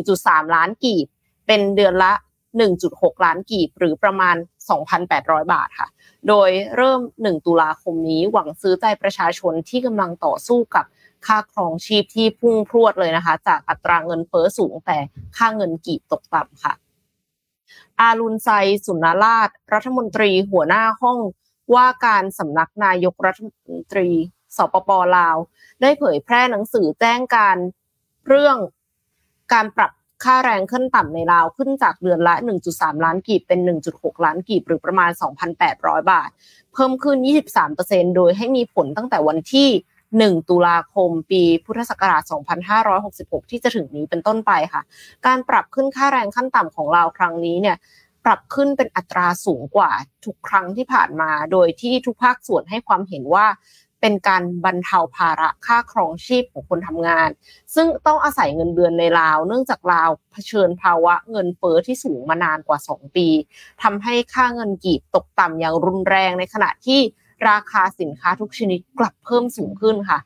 [0.00, 1.06] 1.3 ล้านกีบ
[1.46, 2.12] เป็นเดือนละ
[2.68, 4.36] 1.6 ล้านกีบ หรือประมาณ
[4.94, 5.88] 2,800 บาทค่ะ
[6.28, 10.84] โดยเริ่ม 1 ตุลาคมนี้หวังซื้อใจประชาชนที่กำลังต่อสู้กับ
[11.26, 14.98] ค่าครองชีพที่พุ่งพรวดเลยนะคะ จากอัตราเงินเฟ้อสูงแต่
[15.36, 16.74] ค่าเงินกีบตกต่ำค่ะ
[18.00, 18.48] อารุณไซ
[18.86, 21.18] สุนราช รัฐมนตรีหัวหน้าห้อง
[21.74, 23.48] ว่าการสำนักนายกรัฐม
[23.78, 24.08] นตรี
[24.56, 25.36] สปปลาว
[25.82, 27.56] ได้เผยแพร่หนังสือแจ้งการ
[28.28, 28.56] เรื่อง
[29.52, 29.92] การปรับ
[30.24, 32.34] ค่าแรงขึ้นต่ำในลาวขึ้นจากเดือนละ
[32.70, 33.60] 1.3 ล้านกีบเป็น
[33.92, 35.10] 1.6 ล้านกีบหรือประมาณ
[35.60, 36.30] 2,800 บาท
[36.72, 37.16] เพิ่มขึ้น
[37.66, 39.68] 23%โดยให้มีผลตั้งแต่วันที่
[40.08, 42.22] 1 ตุลาคม ปีพุทธศักราช
[42.86, 44.82] 2566 ที่จะถึงนี้เป็นต้นไปค่ะ
[45.26, 47.76] การปรับขึ้นค่าแรงขั้นต่ำของเราวครั้งนี้เนี่ย
[48.24, 49.92] ปรับขึ้นเป็นอัตราสูงกว่า
[50.24, 53.46] ทุกครั้งที่ผ่านมา โดยที่ทุกภาคส่วนให้ความเห็นว่า
[54.00, 57.28] เป็นการบรรเทาภาระค่าครองชีพของคนทำงาน
[57.74, 63.28] ซึ่งต้องอาศัยเงินเดือนในลาว เนื่องจากลาวเผชิญภาวะเงินเฟ้อที่สูงมานานกว่า 2 ปี
[63.82, 67.00] ทำให้ค่าเงินกีบตกต่ำอย่างรุนแรงในขณะที่
[67.48, 70.18] ราคาสินค้าทุกชนิดกลับเพิ่มสูงขึ้นค่ะ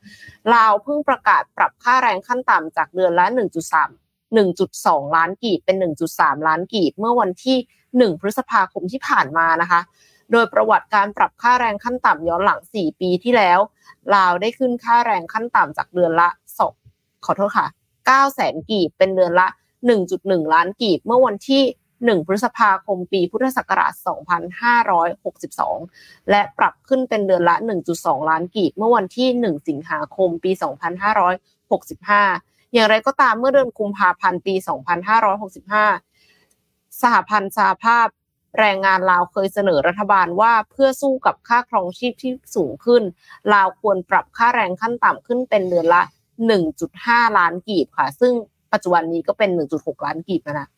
[0.54, 3.26] ลาวเพิ่งประกาศปรับค่าแรงขั้นต่ำจากเดือนละ
[3.70, 4.07] 1.3
[4.52, 5.76] 1.2 ล้านกีบเป็น
[6.12, 7.56] 1.3 ล้านกีบเมื่อวันที่
[7.88, 9.80] 1 พฤษภาคมที่ผ่านมานะคะ
[10.32, 13.58] โดยประวัติการปรับค่าแรงขั้นต่ำย้อนหลัง 4 ปีที่แล้ว
[14.14, 16.28] ลาวได้ขึ้นค่าแรงขั้นต่ำจากเดือนละ
[16.76, 17.66] 2ขอโทษค่ะ
[18.02, 19.48] 9แสนกีบเป็นเดือนละ
[20.00, 21.62] 1.1 ล้านกีบเมื่อวันที่
[21.98, 23.92] 1 พฤษภาคมปีพุทธศักราช
[25.32, 27.56] 2562 และปรับขึ้นเป็นเดือนละ
[27.92, 30.50] 1.2 ล้านกีบเมื่อวันที่ 1 สิงหาคมปี
[31.76, 34.54] 2565 อย่างไรก็ตามเมื่อเดือนกุมภาพันธ์ปี
[35.78, 38.06] 2565 สหพันธ์สหภาพ
[38.58, 43.02] แรงงานลาวเคยเสนอรัฐบาลว่าเพื่อสู้กับค่าครองชีพที่สูงขึ้น
[43.54, 46.02] ลาวควรปรับค่าแรงขั้นต่ำขึ้นเป็นเดือนละ
[46.70, 48.32] 1.5 ล้านกีบค่ะ ซึ่ง
[48.72, 50.68] ปัจจุบันนี้ก็เป็น 1.6 ล้านกีบนะ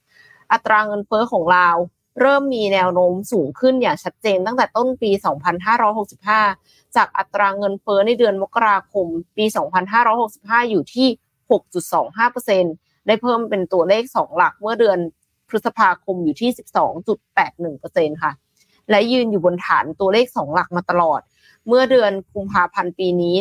[0.53, 1.77] อัตราเงินเฟ้อของลาว
[2.21, 5.11] เริ่มมีแนวโน้มสูงขึ้นอย่างชัดเจนตั้งแต่ต้นปี
[6.23, 9.45] 2565 จากอัตราเงินเฟ้อในเดือนมกราคม ปี
[10.09, 11.09] 2565 อยู่ที่
[11.51, 14.99] 6.25%ได้เพิ่มเป็นตัวเลข 2 หลักเมื่อเดือน
[15.49, 16.51] พฤษภาคมอยู่ที่
[17.37, 18.33] 12.81%ค่ะ
[18.91, 21.21] และยืนอยู่บนฐานตัวเลข 2 หลักมาตลอด
[21.67, 23.37] เมื่อเดือนกุมภาพันธ์ปีนี้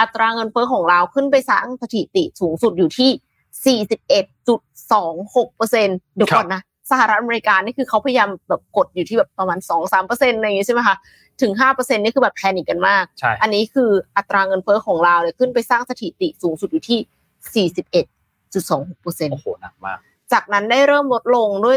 [0.00, 6.60] อัตราเงินเฟ้อของเราขึ้นไปสร้างสถิติสูงสุดอยู่ที่ 41.26%เดี๋ยวก่อนนะ
[6.90, 9.58] สหรัฐอเมริกานี่คือเขาพยายามแบบกดอยู่ที่แบบประมาณ
[9.98, 10.96] 2-3%อะไรอย่างงี้ใช่ไหมคะ
[11.42, 18.06] ถึง5%นี่คือแบบแพนิกกันมากใช่อันนี้คืออัตราเงินเฟ้อของเราเนี่ยขึ้นไปสร้างสถิติสูงสุดอยู่ที่41
[18.54, 19.98] 10.26%โอ้โหหนักมาก
[20.32, 21.76] จากนั้นได้เริ่มลดลงด้วย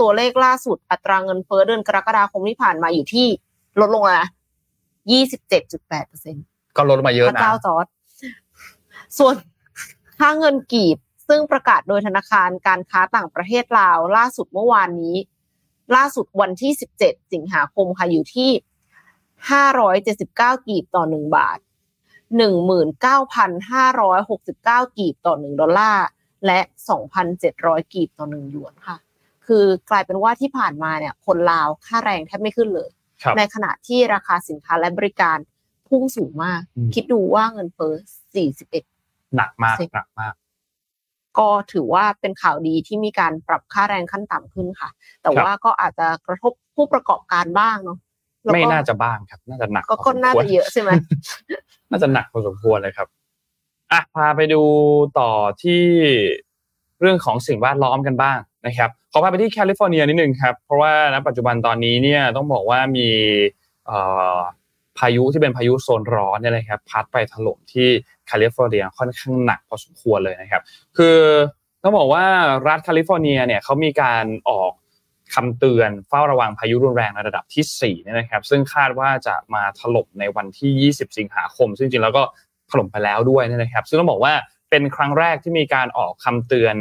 [0.00, 3.26] ตัวเลขล่าสุดอัตราเงินเฟ้อเดือนกรกฎาคมที่ผ่านมาอยู่ที่
[3.80, 4.28] ลดลงแล้วนะ
[5.52, 7.86] 27.8%ก็ลดมาเยอะพระนะเจ้าจอร์ด
[9.18, 9.34] ส่วน
[10.18, 10.98] ค่าเงินกีบ
[11.28, 15.16] ซึ่งประกาศโดยธนาคารการค้าต่างประเทศลาว ล่าสุดเมื่อวานนี้
[15.96, 18.50] ล่าสุดวันที่ 17 สิงหาคมค่ะอยู่ที่
[19.78, 21.58] 579 กีบต่อ 1 บาท
[22.42, 26.06] 19,569 กีบต่อ 1 ดอลลาร์
[26.46, 26.60] และ
[27.26, 28.96] 2,700 กีบต่อ 1 หยวนค่ะ
[29.46, 32.90] คือกลายเป็นว่าที่ผ่านมาเนี่ยคนลาวค่าแรงแทบไม่ขึ้นเลย
[33.22, 35.38] ครับในขณะที่ราคาสินค้าและบริการ
[35.88, 37.94] พุ่งสูงมากอืมคิดดูว่าเงินเฟ้อ
[38.64, 40.32] 41 หนักมากสิบหนักมาก
[41.38, 44.88] ก็ถือว่าเป็นข่าวดีที่มีการปรับค่าแรงขั้นต่ำขึ้นค่ะ
[45.22, 47.98] แต่ครับว่าก็อาจจะกระทบผู้ประกอบการบ้างเนาะ
[48.44, 50.90] แล้วก็ไม่น่าจะบ้างครับ น่าจะหนักก็พอก็สมน่าควรจะเยอะใช่ไหม
[51.90, 53.08] น่าจะหนักพอสมควรเลยครับ
[53.92, 54.62] อะพาไปดู
[55.18, 55.30] ต่อ
[55.62, 55.82] ที่
[57.00, 63.08] เรื่องของสิ่งแวดล้อมกันบ้างนะครับขอพาไปที่แคลิฟอร์เนียนิดนึงครับ เพราะว่าณปัจจุบันตอนนี้เนี่ยต้องบอกว่ามี
[63.86, 63.98] เอ่
[64.36, 64.38] อ
[64.98, 67.88] พายุที่เป็นพายุโซนร้อนเนี่ยนะครับพัดไปถล่มที่
[68.26, 70.62] แคลิฟอร์เนียค่อนข้างหนักพอสมควรเลยนะครับ
[70.96, 71.18] คือ
[71.82, 72.24] ต้องบอกว่า
[72.68, 74.72] รัฐแคลิฟอร์เนียเนี่ยเขามีการออก
[75.34, 82.22] คำเตือนเฝ้าระวังพายุรุนแรงในระดับที่4เนี่ยนะครับ ซึ่งคาดว่าจะมาถล่มในวันที่ 20 สิงหาคม ซึ่งจริงแล้วก็
[82.70, 84.34] ถล่มไปแล้วด้วยเนี่ยนะครับ ซึ่งต้องบอกว่า
[84.70, 86.74] เป็นครั้งแรกที่มีการออกคำเตือน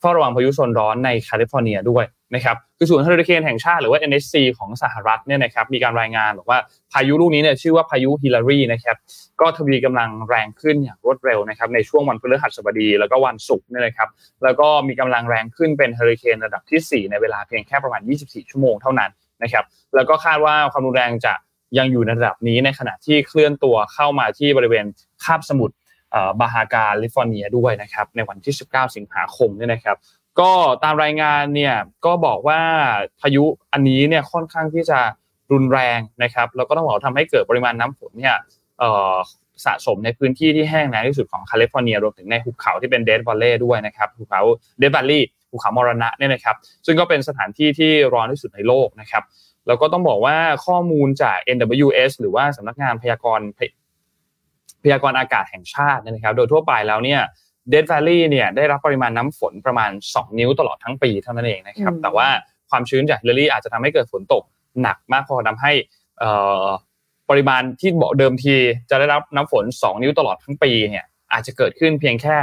[0.00, 6.58] เฝ้าระวังพายุโซนร้อนในแคลิฟอร์เนียด้วย นะครับคือศูนย์เฮอริเคนแห่งชาติหรือว่า NHC ของสหรัฐเนี่ยนะครับมีการรายงานบอกว่า
[6.92, 8.96] พายุลูกนี้เนี่ยชื่อว่าพายุฮิลลารีนะครับ
[9.40, 14.08] ก็ทวีกำลังแรงขึ้นอย่างรวดเร็วนะครับในช่วงวันพฤหัสบดี แล้วก็วันศุกร์เนี่ยนะครับ
[14.44, 19.10] แล้วก็มีกำลังแรงขึ้นเป็นเฮอริเคนระดับที่ 4 ในเวลาเพียงแค่ประมาณ 24 ชั่วโมงเท่านั้น
[19.42, 19.64] นะครับ
[19.94, 21.34] แล้วก็คาดว่าความรุนแรงจะ
[21.78, 24.84] ยังอยู่ในระดับนี้ในขณะที่เคลื่อนตัวเข้ามาที่บริเวณ
[25.24, 25.76] คาบสมุทร
[26.40, 29.96] บาฮากาลิฟอร์เนียด้วยนะครับในวันที่ 19 สิงหาคมเนี่ยนะครับ
[30.40, 30.52] ก็
[30.84, 31.74] ตามรายงานเนี่ย
[32.06, 32.60] ก็บอกว่า
[33.20, 34.98] พายุอันนี้เนี่ยค่อนข้างที่จะ
[35.52, 38.36] รุนแรงนะครับแล้วก็ต้องบอกว่าทำให้เกิดปริมาณน้ำฝนเนี่ย
[39.64, 44.42] สะสมในพื้นที่ที่แห้งแล้งที่สุดของแคลิฟอร์เนียรวมถึงในหุบเขาที่เป็นเดธวัลเลย์ด้วยนะครับหุบเขา
[44.78, 49.22] เดดวัลลี่หุบเขามรณะเนี่ยนะครับ ซึ่งก็เป็นสถานที่ที่ร้อนที่สุดในโลกนะครับ
[49.66, 50.36] แล้วก็ต้องบอกว่า
[50.66, 53.46] ข้อมูลจาก NWS หรือว่าสำนักงานพยากรณ์
[54.82, 57.20] พยากรณ์อากาศแห่งชาตินะครับ โดยทั่วไปแล้วเนี่ย
[57.70, 62.28] เดด v วลลีเนี่ยได้รับปริมาณน้ำฝนประมาณ 2 นิ้วตลอดทั้งปีเท่านั้นเองนะครับอืมแต่ว่า
[62.70, 64.42] ความชื้นจากฮิลลารีอาจจะทำให้เกิดฝนตก
[64.82, 65.72] หนักมากพอทำให้
[66.18, 66.30] เอ่
[66.62, 66.66] อ
[67.30, 68.54] ปริมาณที่บอกเดิมที
[68.90, 72.36] จะได้รับน้ำฝน 2 นิ้วตลอดทั้งปีเนี่ยอาจจะเกิดขึ้นเพียงแค่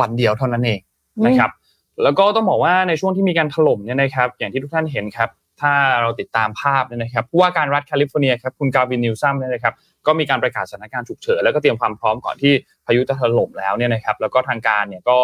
[0.00, 0.80] วันเดียวเท่านั้นเอง
[1.26, 1.50] นะครับ
[2.02, 5.72] แล้วก็ต้องบอกว่าในช่วงที่มีการถล่มเนี่ยนะครับอย่างที่ทุกท่านเห็นครับถ้า
[6.02, 9.74] เราติดตามภาพเนี่ยนะครับผู้ว่าการรัฐแคลิฟอร์เนียครับคุณกาวินนิวซัมเนี่ยนะครับ
[10.06, 12.52] ก็มีการประกาศสถานการณ์ฉุกเฉินแล้วก็เตรียมความพร้อมก่อนที่
[12.86, 15.18] พายุจะถล่มแล้วเนี่ยนะครับ แล้วก็ทางการเนี่ยก็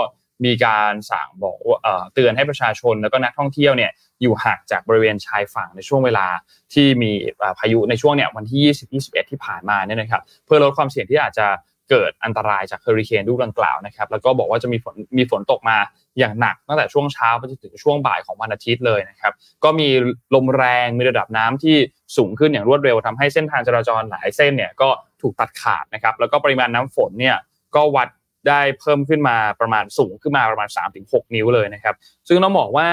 [0.45, 1.79] มีการสั่งบอกว่า
[2.15, 3.91] เตือนให้ประชาชนแล้วก็นักท่องเที่ยวเนี่ย
[4.23, 6.27] อยู่ห่างจากบริเวณชายฝั่งในช่วงเวลา
[6.73, 7.11] ที่มี
[7.59, 11.47] พายุในช่วงเนี่ยวันที่ 20 21 ที่ผ่านมาเนี่ยนะครับ เพื่อลดความเสี่ยงที่อาจจะ
[11.91, 15.77] เกิดอันตรายจากเฮอริเคนลูกดังกล่าวนะครับแล้วก็บอกว่าจะมีฝนมีฝนตกมา
[16.19, 19.33] อย่างหนักตั้งแต่ช่วงเช้าไปจนถึงช่วงบ่ายของวันอาทิตย์เลยนะครับ
[19.65, 19.89] ก็มี
[20.35, 21.77] ลมแรงมีระดับน้ำที่
[22.17, 24.89] สูงขึ้นอย่างรวดเร็วทำให้เส้นทางจราจรหลายเส้นเนี่ยก็
[25.23, 27.37] ถูกตัดขาดนะครับแล้วก็ปริมาณน้ำฝนเนี่ย
[27.77, 28.09] ก็วัด
[28.49, 30.69] ได้เพิ่มขึ้นมาประมาณสูงขึ้นมาประมาณ
[31.01, 31.95] 3-6 นิ้วเลยนะครับ
[32.29, 32.91] ซึ่งต้องบอกว่า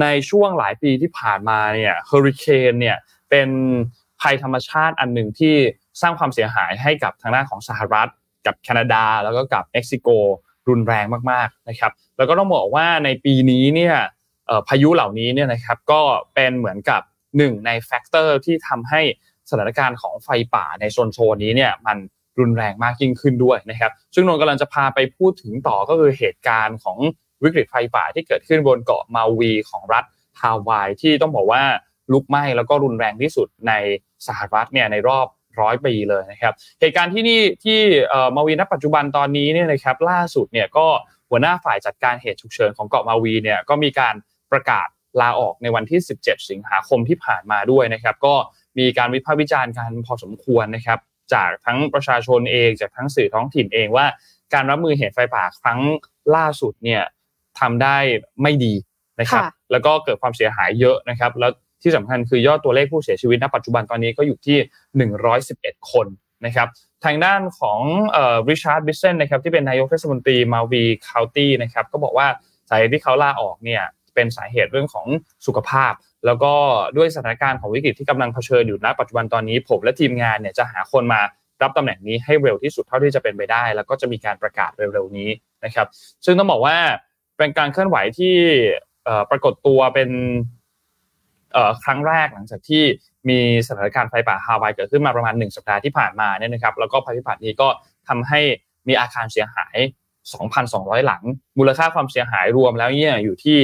[0.00, 2.96] ในช่วงหลายปีที่ผ่านมาเนี่ยเฮอริเคนเนี่ย
[3.30, 3.48] เป็น
[4.20, 5.56] ภัยธรรมชาติอันหนึ่งที่
[6.00, 8.08] สร้างความเสียหายให้กับทางด้านของสหรัฐ
[8.46, 10.08] กับแคนาดา แล้วก็กับเม็กซิโก
[10.68, 13.94] รุนแรงมากๆนะครับ แล้วก็ต้องบอกว่าในปีนี้เนี่ย
[14.68, 16.00] พายุเหล่านี้เนี่ยนะครับก็
[16.34, 17.02] เป็นเหมือนกับ
[17.36, 19.00] หนึ่งใน factor ที่ทำให้
[19.50, 21.98] สถานการณ์ของไฟป่าในโซนโซนนี้เนี่ยมัน
[22.38, 26.98] รุนแรงมากยิ่งขึ้นด้วยนะครับ ซึ่งนนท์กำลังจะพาไปพูดถึงต่อก็คือเหตุการณ์ของ
[27.42, 30.04] วิกฤตไฟป่าที่เกิดขึ้นบนเกาะมาวีของรัฐ
[30.40, 31.62] ฮาวายที่ต้องบอกว่า
[32.12, 33.72] ลุกไหม้แล้วก็รุนแรงที่สุดใน
[34.26, 35.26] สหรัฐเนี่ยในรอบ
[35.60, 37.78] ร้อยปีเลยนะครับเหตุการณ์ที่นี่ที่
[38.08, 40.86] เอ่อมาวีณปัจจุบันตอนนี้เนี่ยนะครับล่าสุดเนี่ยก็
[41.30, 44.14] หัวหน้าฝ่ายจัดการเหตุฉุกเฉินของเกาะมาวีเนี่ยก็มีการ
[44.52, 44.88] ประกาศ
[45.20, 48.34] ลาออกในวันที่ 17 สิงหาคมที่ผ่านมาด้วยนะครับ ก็
[48.78, 50.98] มีการวิพากษ์วิจารณ์กันพอสมควรนะครับ
[51.34, 54.06] จากทั้งประชาชนเองจากทั้งสื่อท้องถิ่นเองว่า
[54.54, 55.80] การรับมือเหตุไฟป่าครั้ง
[56.36, 57.02] ล่าสุดเนี่ย
[57.60, 57.96] ทำได้
[58.42, 58.74] ไม่ดี
[59.20, 61.52] นะครับค่ะแล้วก็เกิดความเสียหายเยอะนะครับ แล้ว
[61.82, 64.58] ที่สำคัญคือยอดตัวเลขผู้เสียชีวิตณปัจจุบันตอนนี้ก็อยู่ที่
[65.24, 66.06] 111 คน
[66.46, 66.68] นะครับ
[67.04, 67.80] ทางด้านของ
[68.48, 72.26] ริชาร์ดบิสเซนนะครับที่เป็นนายกเทศมนตรีมาวี county นะครับก็บอกว่า
[72.68, 73.82] สาเหตุที่เขาลาออกเนี่ย
[74.14, 75.06] เป็นสาเหตุเรื่องของ
[75.46, 75.92] สุขภาพ
[76.26, 76.52] แล้วก็
[76.96, 81.20] ด้วยสถานการณ์ของวิกฤตที่กำลังเผชิญอยู่ณปัจจุบันตอนนี้ผมและทีมงานเนี่ยจะหาคนมา
[81.62, 85.30] รับตำแหน่งนี้ให้เร็วที่สุดเท่าที่จะเป็นไปได้ แล้วก็จะมีการประกาศเร็วๆนี้
[85.64, 85.86] นะครับ
[86.24, 86.76] ซึ่งต้องบอกว่า
[87.38, 88.34] เป็นการเคลื่อนไหวที่
[89.30, 90.10] ปรากฏตัวเป็น
[91.84, 92.82] ครั้งแรกหลังจากที่
[93.28, 97.68] มีสถานการณ์ไฟป่าฮาวายเกิดขึ้นมาประมาณหนึ่งสัปดาห์ที่ผ่านมาเนี่ยนะครับแล้วก็ภัยพิบัตินี้ก็
[98.08, 98.40] ทำให้
[98.88, 99.76] มีอาคารเสียหาย
[100.42, 101.22] 2,200 หลัง
[101.58, 103.56] มูลค่าความเสียหายรวมแล้วเนี่ยอยู่ที่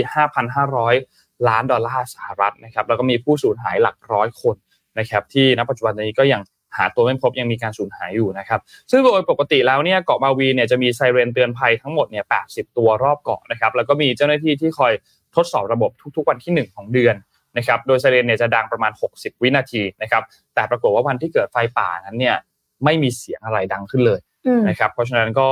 [0.70, 4.56] 5,500 ล้านดอลลาร์สหรัฐนะครับแล้วก็มีผู้สูญหายหลักร้อยคน
[4.98, 6.40] นะครับที่ณปัจจุบันนี้ก็ยัง
[6.76, 8.60] หาตัวไม่พบยังมีการสูญหายอยู่นะครับ
[8.90, 14.92] ซึ่งโดยปกติแล้วเนี่ยเกาะมาวีเนี่ยจะมีไซเรนเตือนภัยทั้งหมดเนี่ย80 ตัวรอบเกาะนะครับแล้วก็มีเจ้าหน้าที่ที่คอย
[15.36, 17.14] ทดสอบระบบทุกๆ วันที่ 1 ของเดือน
[17.56, 20.22] นะครับโดยไซเรนเนี่ยจะดังประมาณ 60 วินาทีนะครับ
[20.54, 22.36] แต่ปรากฏว่าวันที่เกิดไฟป่านั้นเนี่ย
[22.84, 24.20] ไม่มีเสียงอะไรดังขึ้นเลย
[24.68, 25.50] นะครับเพราะฉะนั้นก็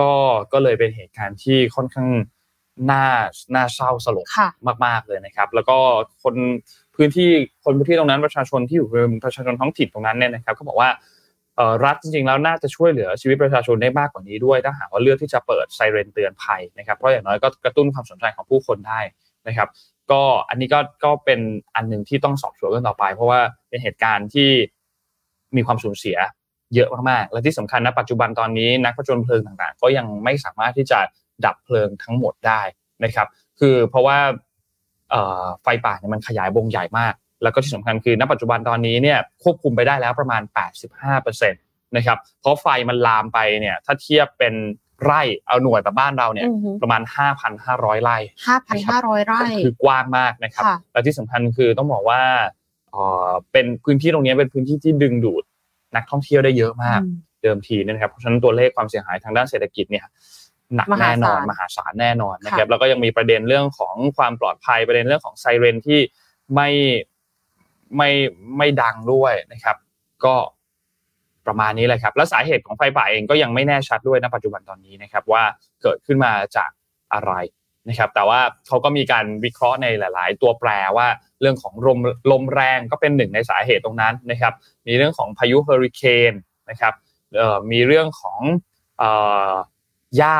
[0.00, 0.10] ก็
[0.52, 2.08] ก็เลยเป็นเหตุการณ์ที่ค่อนข้าง
[2.90, 3.04] น่า
[3.54, 4.26] น่าเศร้าสลด
[4.84, 5.76] มากๆเลยนะครับ แล้วก็
[6.22, 6.34] คน
[6.96, 7.30] พื้นที่
[7.64, 8.88] คนพื้นที่ตรงนั้นประชาชนที่อยู่
[9.24, 10.90] ประชาชนท้องถิ่นตรงนั้นเนี่ยนะครับก็บอกว่า
[11.84, 19.00] รัฐจริงๆแล้วน่าจะช่วยเหลือชีวิตประชาชนได้มากกว่านี้ด้วยถ้าหากว่าเลือกที่จะเปิดไซเรนเตือนภัยนะครับเพราะอย่างน้อยก็กระตุ้นความสนใจของผู้คนได้
[19.48, 19.68] นะครับ
[20.12, 21.40] ก็อันนี้ก็ก็เป็น
[21.74, 24.50] อันหนึ่งที่ต้องสอบสวนกันต่อไป เพราะว่าเป็นเหตุการณ์ที่
[25.56, 26.16] มีความสูญเสีย
[26.74, 30.98] เยอะมากๆ และที่สำคัญนะปัจจุบันตอนนี้นักประจนเพลิงต่างๆ ก็ยังไม่สามารถที่จะ
[31.44, 32.60] ดับเพลิงทั้งหมดได้
[33.04, 33.28] นะครับ
[33.58, 34.18] คือเพราะว่า
[35.62, 40.42] ไฟป่าเนี่ยมันขยายวงใหญ่มาก แล้วก็ที่สำคัญคือณปัจจุบันตอนนี้เนี่ยควบคุมไปได้แล้วประมาณ
[41.18, 44.54] 85%นะครับเพราะไฟมันลามไปเนี่ยถ้าเทียบเป็น
[45.04, 46.48] ไร่เอาหน่วยแบบบ้านเราเนี่ย
[46.82, 47.02] ประมาณ
[47.48, 48.16] 5,500 ไร่
[48.66, 52.20] 5,500 ไร่คือกว้างมากนะครับและที่สำคัญคือต้องบอกว่า
[53.52, 55.44] เป็นพื้นที่ตรงนี้เป็นพื้นที่ที่ดึงดูด
[55.96, 57.00] นักท่องเที่ยวได้เยอะมาก
[57.42, 60.06] เดิมทีนะครับเพราะฉะนั้นตัวเลขความเสียหายทางด้านเศรษฐกิจเนี่ย
[60.76, 66.00] หนักแน่นอนมหาศาลแน่นอนนะครับแล้วก็ยังมีประเด็นเรื่องของความปลอดภัยประเด็นเรื่องของไซเรนที่
[66.54, 66.70] ไม่
[67.96, 68.10] ไม่
[68.56, 69.76] ไม่ดังด้วยนะครับ
[70.24, 70.34] ก็
[71.48, 75.42] ประมาณนี้เลยครับ แล้วสาเหตุของไฟป่าเองก็ยังไม่แน่ชัดด้วยณปัจจุบันตอนนี้นะครับว่า
[75.82, 76.70] เกิดขึ้นมาจาก
[77.14, 77.32] อะไร
[77.88, 81.08] นะครับแต่ว่าเขาก็มีการวิเคราะห์ในหลาย ๆ ตัวแปรว่า
[81.40, 81.98] เรื่องของลม
[82.30, 84.52] ลมแรงก็เป็นหนึ่งในสาเหตุตรงนั้นนะครับ
[84.86, 86.32] มีเรื่องของพายุเฮอริเคน
[86.70, 86.94] นะครับ
[87.72, 88.40] มีเรื่องของ
[90.16, 90.38] หญ้า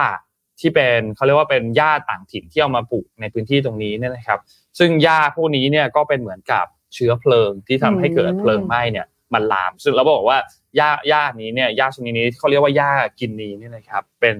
[0.60, 4.40] ที่เป็นเขาเรียกว่าเป็นหญ้าต่างถิ่นที่เอามาปลูกในพื้นที่ตรงนี้เนี่ยนะครับ
[4.78, 10.38] ซึ่งหญ้าพวกนี้เนี่ยก็เป็นเหมือนกับเชื้อเพลิงที่ทำให้เกิดเพลิงไหม้เนี่ยมันลาม ซึ่งเราบอกว่า
[10.76, 12.90] หญ้าหญ้านี้เนี่ยหญ้าชนิดนี้เขาเรียกว่าหญ้า
[13.20, 14.36] กินนีนี่นะครับ เป็น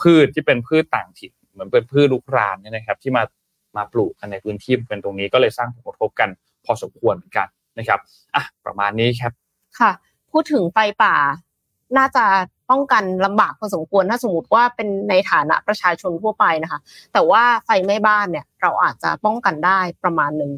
[0.00, 3.22] พืชที่เป็นพืชต่างถิ่นเหมือนเป็นพืชลุกรานเนี่ยนะครับ ที่มา
[3.76, 6.28] มาปลูกกันในพื้นที่เป็นตรงนี้ก็เลยสร้างผลกระทบกัน
[6.64, 7.46] พอสมควรเหมือนกัน
[7.78, 8.00] นะครับ
[8.34, 9.32] อะประมาณนี้ครับ
[9.78, 9.90] ค่ะ
[10.30, 11.14] พูดถึงไฟป่า
[11.96, 12.24] น่าจะ
[12.70, 16.80] ป้องกันลำบากพอสมควรถ้าสมมติว่าเป็นในฐานะประชาชนทั่วไปนะคะ
[17.12, 20.52] แต่ว่าไฟไหม้บ้านเนี่ย เราอาจจะป้องกันได้ประมาณหนึ่ง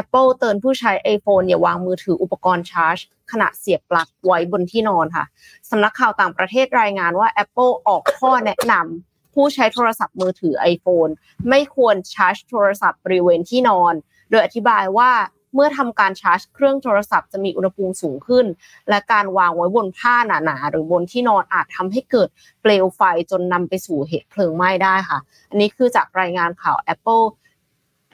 [0.00, 2.98] Apple เตือนผู้ใช้ iPhone อย่าวางมือถืออุปกรณ์ชาร์จ
[3.32, 5.24] ขณะเสียบปลั๊กไว้บนที่นอนค่ะ
[5.70, 11.12] สำนักข่าวต่างประเทศรายงานว่า Apple ออกข้อแนะนำผู้ใช้โทรศัพท์มือถือ iPhone
[11.48, 13.94] ไม่ควรชาร์จโทรศัพท์บริเวณที่นอน
[14.30, 15.10] โดยอธิบายว่า
[15.54, 18.46] เมื่อทำการชาร์จเครื่องโทรศัพท์จะมีอุณหภูมิสูงขึ้น
[18.88, 22.28] และการวางไว้บนผ้าหนาๆหรือบนที่นอนอาจทำให้เกิด
[22.62, 25.18] เปลวไฟจนนำไปสู่เหตุเพลิงไหม้ได้ค่ะ
[25.50, 27.24] อันนี้คือจากรายงานข่าว Apple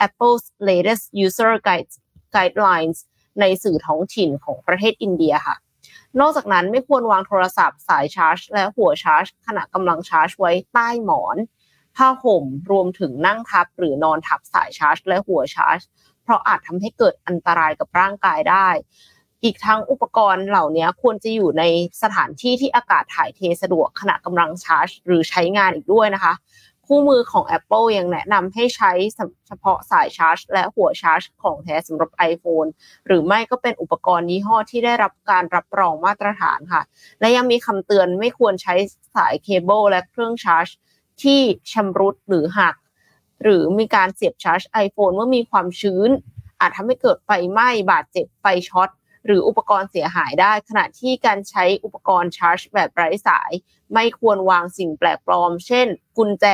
[0.05, 1.91] Apple's latest user guide
[2.35, 2.99] guidelines
[3.39, 5.55] ในสื่อท้องถิ่นของประเทศอินเดียค่ะ
[6.19, 11.37] นอกจากนั้นไม่ควรวางโทรศัพท์สายชาร์จ และหัวชาร์จ ขณะกำลังชาร์จไว้ใต้หมอน
[11.95, 15.79] ผ้าห่มรวมถึงนั่งทับหรือนอนทับสายชาร์จ และหัวชาร์จ
[16.23, 18.67] เพราะอาจทำให้เกิดอันตรายกับร่างกายได้
[19.43, 21.63] อีกทั้งอุปกรณ์เหล่านี้ควรจะอยู่ใน
[22.01, 26.33] สถานที่ที่อากาศถ่ายเทสะดวกขณะกำลังชาร์จ หรือใช้งานอีกด้วยนะคะ
[26.91, 28.91] คู่มือของ Apple ยังแนะนำให้ใช้
[29.47, 32.69] เฉพาะสายชาร์จ และหัวชาร์จของแท้สำหรับ iPhone
[33.07, 36.81] หรือไม่ก็เป็นอุปกรณ์ยี่ห้อที่ได้รับการรับรองมาตรฐานค่ะ
[37.19, 38.75] และยังมีคำเตือนไม่ควรใช้
[39.15, 40.67] สายเคเบิลและเครื่องชาร์จ
[41.23, 41.41] ที่
[41.73, 42.75] ชำรุดหรือหัก
[43.43, 46.09] หรือมีการเสียบชาร์จ iPhone เมื่อมีความชื้น
[46.59, 48.89] อาจทำให้เกิดไฟไหม้บาดเจ็บไฟช็อต
[49.25, 53.51] หรืออุปกรณ์เสียหายได้ ขณะที่การใช้อุปกรณ์ชาร์จ แบบไร้สาย
[53.93, 56.45] ไม่ควรวางสิ่งแปลกปลอม เช่น กุญแจ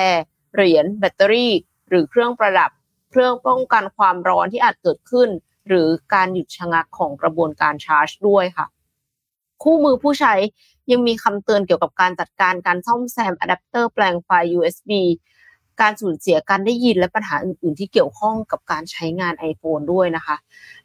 [0.54, 1.54] เหรียญแบตเตอรี่
[1.90, 2.72] หรือเครื่องประดับ
[3.10, 5.30] เครื่องป้องกันความร้อนที่อาจเกิดขึ้น
[5.68, 8.66] หรือการหยุดชะงักของกระบวนการชาร์จ ด้วยค่ะ
[9.64, 10.34] คู่มือผู้ใช้
[10.92, 14.92] ยังมีคำเตือนเกี่ยวกับการจัดการการซ่อมแซมอะแดปเตอร์แปลงไฟ USB
[15.82, 20.36] การสูญเสียการได้ยินและปัญหาอื่น ๆ ที่เกี่ยวข้องกับการใช้งาน iPhone ด้วยนะคะ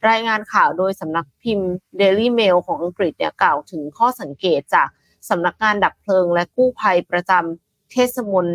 [0.08, 1.70] รายงานข่าวโดยสำนักพิมพ์
[2.00, 4.88] Daily Mail ของอังกฤษเนี่ยกล่าวถึงข้อสังเกตจาก
[5.28, 8.46] สำนักงานดับเพลิง และกู้ภัยประจำเทศมน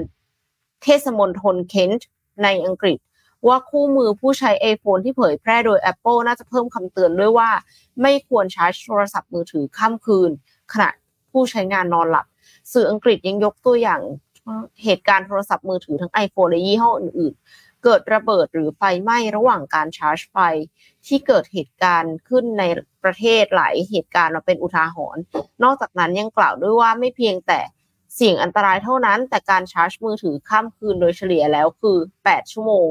[0.83, 2.07] เทศมนทนเคนต์
[2.43, 2.97] ในอังกฤษ
[3.47, 7.49] ว่าคู่มือผู้ใช้ iPhone ที่เผยแพร่โดย Apple น่าจะเพิ่มคำเตือนด้วยว่า
[8.01, 10.31] ไม่ควรชาร์จโทรศัพท์มือถือข้ามคืน
[10.73, 10.89] ขณะ
[11.31, 12.25] ผู้ใช้งานนอนหลับ
[12.73, 14.01] สื่ออังกฤษยังยกตัวอย่าง
[14.83, 20.37] เหตุการณ์โทรศัพท์มือถือทั้ง iPhone และยี่ห้ออื่นๆ เกิดระเบิดหรือไฟไหม้ระหว่างการชาร์จไฟ
[21.07, 22.63] ที่เกิดเหตุการณ์ขึ้นใน
[23.03, 25.21] ประเทศหลายเหตุการณ์มาเป็นอุทาหรณ์
[25.63, 27.59] นอกจากนั้นยังกล่าวด้วยว่าไม่เพียงแต่
[28.15, 32.87] เสี่ยงอันตรายเท่านั้น แต่การชาร์จมือถือข้ามคืนโดยเฉลี่ยแล้วคือ 8 ชั่วโมง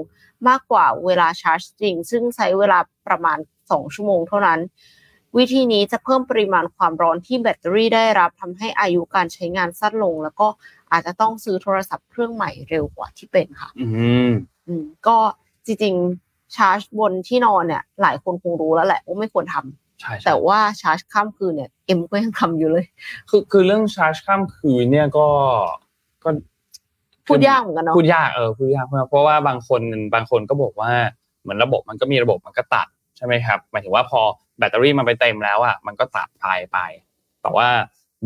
[0.48, 4.60] มากกว่าเวลาชาร์จจริง ซึ่งใช้เวลาประมาณ 2 ชั่วโมงเท่านั้น
[5.38, 10.48] วิธีนี้จะเพิ่มปริมาณความร้อนที่แบตเตอรี่ได้รับทำให้อายุการใช้งานสั้นลง แล้วก็
[10.92, 13.86] อาจจะต้องซื้อโทรศัพท์เครื่องใหม่เร็วกว่าที่เป็นค่ะ อื
[14.28, 14.30] ม
[14.66, 15.16] อืมก็
[15.66, 22.86] จริงๆชาร์จบนที่นอนเนี่ย หลายคนคงรู้แล้วแหละว่าไม่ควรทำใช่ใช่แต่ว่าชาร์จข้ามคืนเนี่ยเอ็มก็ยังทำอยู่เลย
[23.30, 25.26] คือคือเรื่องชาร์จข้ามคืนเนี่ยก็
[26.24, 26.28] ก็
[27.26, 29.80] พูดยากเหมือนกันเนาะพูดยากเออพูดยากมากเพราะว่าบางคน
[30.14, 30.92] บางคนก็บอกว่า
[31.42, 34.20] เหมือนระบบมันก็มีระบบมันก็ตัดใช่ไหมครับหมายถึงว่าพอ
[34.58, 36.78] แบตเตอรี่มันไปเต็มแล้วอะมันก็ตัดไปไป
[37.42, 37.68] แต่ว่า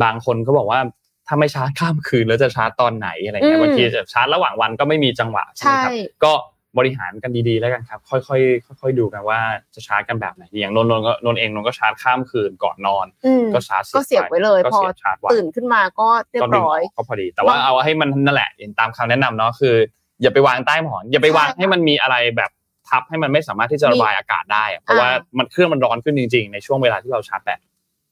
[0.02, 0.80] บางคนก็บอกว่า
[1.28, 6.32] ถ้าไม่ชาร์จข้ามคืนแล้วจะชาร์จตอนไหนอะไรเงี้ยบางทีจะชาร์จระหว่างวันก็ไม่มีจังหวะใช่ไหมครับใช่ก็
[6.78, 9.40] บริหารกันดีๆแล้วกันครับ ค่อยๆค่อยๆดูกันว่า
[9.74, 19.74] จะชาร์จกันแบบไหนอย่างนนท์นนท์ก็นนท์เองนนท์ก็ชาร์จข้ามคืนก่อนนอนอืมก็ชาร์จก็เสียบไว้เลยก็พอเสียบชาร์จไว้ตื่นขึ้นมาก็เรียก็บดึงร้อยออกก็พอดี แต่ว่าบางเอาให้มันนั่นแหละอย่างตามคำแนะนำเนาะคือ
[20.22, 22.50] อย่าไปวางใต้หมอน อย่าไปวางใช่ค่ะให้มันมีอะไรแบบ
[22.88, 27.60] ทับให้มันไม่สามารถที่จะระบายอากาศได้อะเพราะว่าอ่ามันเครื่องมันร้อนขึ้นจริง ๆ ในช่วงเวลาที่เราชาร์จแบต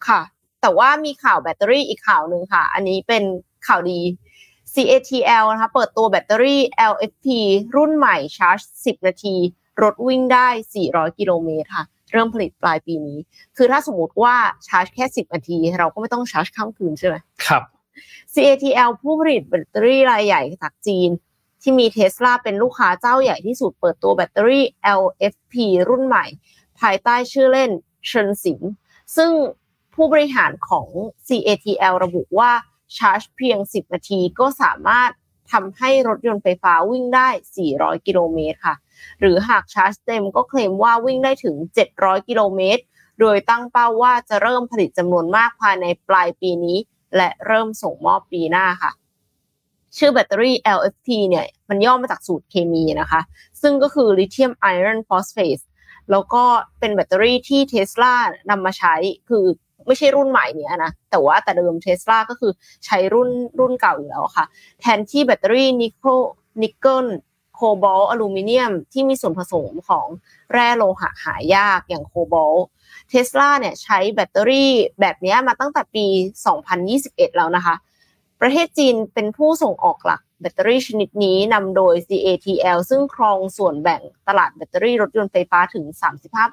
[0.08, 0.20] ค่ะ
[0.60, 3.24] แต่ว่ามีข่าวแบตเตอรี่อีกข่าวหนึ่งค่ะ อันนี้เป็น
[3.66, 4.00] ข่าวดี
[4.74, 6.60] CATL นะคะเปิดตัวแบตเตอรี่
[6.92, 7.26] LFP
[7.76, 9.36] รุ่นใหม่ชาร์จ 10 นาที
[9.82, 10.48] รถวิ่งได้
[10.84, 13.18] 400 กิโลเมตรค่ะ เริ่มผลิตปลายปีนี้
[13.56, 14.34] คือถ้าสมมติว่า
[14.66, 17.62] ชาร์จแค่ 10 นาที เราก็ไม่ต้องชาร์จข้ามคืนใช่ไหมครับ
[18.34, 21.10] CATL ผู้ผลิตแบตเตอรี่รายใหญ่จากจีน
[21.62, 24.64] ที่มีเทสลาเป็นลูกค้าเจ้าใหญ่ที่สุดเปิดตัวแบตเตอรี่
[25.02, 25.54] LFP
[25.88, 26.24] รุ่นใหม่
[26.80, 27.70] ภายใต้ชื่อเล่น
[28.06, 28.60] เชินสิง
[29.16, 29.30] ซึ่ง
[29.96, 30.88] ผู้บริหารของ
[31.28, 32.50] CATL ระบุว่า
[32.96, 35.10] ชาร์จเพียง 10 นาทีก็สามารถ
[35.52, 37.28] ทำให้รถยนต์ไฟฟ้าวิ่งได้
[37.68, 38.76] 400 กิโลเมตรค่ะ
[39.20, 41.56] หรือหากชาร์จเต็มก็เคลมว่าวิ่งได้ถึง
[41.92, 42.82] 700 กิโลเมตร
[43.20, 46.78] โดยตั้งเป้าว่าจะเริ่มผลิตจำนวนมากภายในปลายปีนี้
[47.16, 48.92] และเริ่มส่งมอบปีหน้าค่ะ
[49.96, 53.20] ชื่อแบตเตอรี่ LFP เนี่ยมันย่อมาจากสูตรเคมีนะคะ
[53.62, 55.64] ซึ่งก็คือ lithium iron phosphate
[56.10, 56.44] แล้วก็
[56.78, 58.14] เป็นแบตเตอรี่ที่เทสลา
[58.50, 58.94] นำมาใช้
[59.28, 59.44] คือ
[59.86, 62.52] ไม่ใช่รุ่นใหม่เนี่ยนะ แต่ว่าแต่เดิมเทสลาก็คือ
[62.86, 64.44] ใช้รุ่นรุ่นเก่าอยู่แล้วค่ะ
[64.80, 66.08] แทนที่แบตเตอรี่นิโคล
[66.62, 67.06] นิกเกิล
[67.54, 70.06] โคบอลต์อลูมิเนียม ที่มีส่วนผสมของ
[70.52, 72.54] แร่โลหะหายากอย่างโคบอลต์
[73.08, 76.06] เทสลาเนี่ยใช้แบตเตอรี่แบบนี้มาตั้งแต่ปี
[76.72, 77.74] 2021 แล้วนะคะ
[78.40, 85.84] ประเทศจีนเป็นผู้ส่งออกหลักแบตเตอรี่ชนิดนี้นำโดย CATL ซึ่งครองส่วนแบ่งตลาดแบตเตอรี่รถยนต์ไฟฟ้าถึง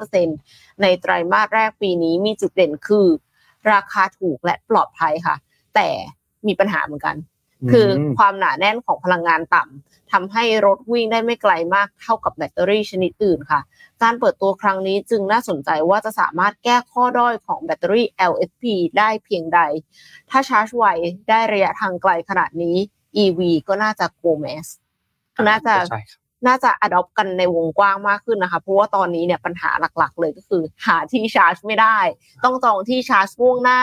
[0.08, 3.08] 35%ในไตรมาสแรกปีนี้มีจุดเด่นคือ
[3.72, 5.36] ราคาถูกและปลอดภัยค่ะ
[5.76, 5.88] แต่
[6.48, 7.16] มีปัญหาเหมือนกัน
[7.72, 7.88] คือ
[8.18, 13.60] ความหนาแน่นของพลังงานต่ำทำให้รถวิ่งได้ไม่ไกลมากเท่ากับแบตเตอรี่ชนิดอื่นค่ะ
[14.04, 18.64] การเปิดตัวครั้งนี้จึงน่าสนใจว่าจะสามารถแก้ข้อด้อยของแบตเตอรี่ LFP
[18.98, 19.60] ได้เพียงใด
[20.30, 20.86] ถ้าชาร์จไว
[21.30, 22.78] ได้ระยะทางไกลขนาดนี้
[23.24, 24.68] EV ก็น่าจะโกแมส
[25.50, 31.98] น่าจะใช่ครับน่าจะ adopt กันในวงกว้างมากขึ้นนะคะ เพราะว่าตอนนี้เนี่ยปัญหาหลักๆ เลยก็คือ หาที่ชาร์จไม่ได้
[32.44, 33.80] ต้องจองที่ชาร์จล่วงหน้า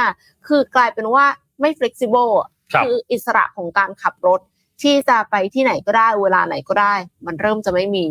[0.48, 1.26] คือกลายเป็นว่า
[1.60, 4.40] ไม่ flexible อะ ครับคืออิสระของการขับรถ
[4.82, 6.94] ที่จะไปที่ไหนก็ได้เวลาไหนก็ได้
[7.26, 8.06] มันเริ่มจะไม่มี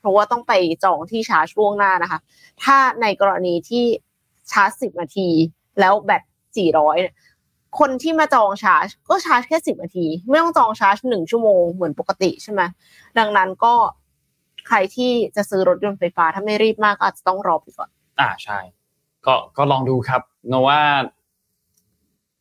[0.00, 0.52] เพราะว่าต้องไป
[0.84, 2.20] จองที่ชาร์จล่วงหน้านะคะ
[2.62, 3.84] ถ้าในกรณีที่
[4.52, 5.28] ชาร์จสิบนาที
[5.80, 6.22] แล้วแบต
[6.56, 6.96] สี่ร้อย
[7.78, 12.62] คนที่มาจองชาร์จ ก็ชาร์จแค่สิบนาที ไม่ต้องจองชาร์จหนึ่งชั่วโมงเหมือนปกติใช่ไหม
[13.18, 13.74] ดังนั้นก็
[14.68, 17.90] ใครที่จะซื้อรถยนต์ไฟฟ้าถ้าไม่รีบมากก็อาจจะต้องรอไปก่อน
[18.20, 18.58] อ่าใช่
[19.26, 20.80] ก็ก็ลองดูครับโนว่า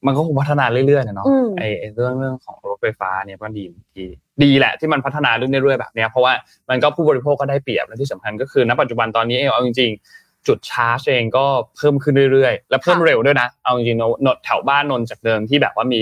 [0.05, 3.63] มันก็คงพัฒนาเรื่อยๆนะเนาะอืมไอไอ้เรื่องเรื่องของรถไฟฟ้าเนี่ยก็ดี
[3.97, 4.05] ดี
[4.43, 6.33] ดีแหละที่มันพัฒนาเรื่อยๆแบบเนี้ยเพราะว่า
[6.69, 11.45] มันก็ผู้บริโภคก็ได้เปรียบและที่สำคัญก็คือณปัจจุบันตอนนี้เองเอาจริงๆ จุดชาร์จเองก็
[11.77, 16.01] เพิ่มขึ้นเรื่อยๆ และเพิ่มค่ะเร็วด้วยนะ เอาจริงๆโนโนแถวบ้านนนท์จากเดิมที่แบบว่ามี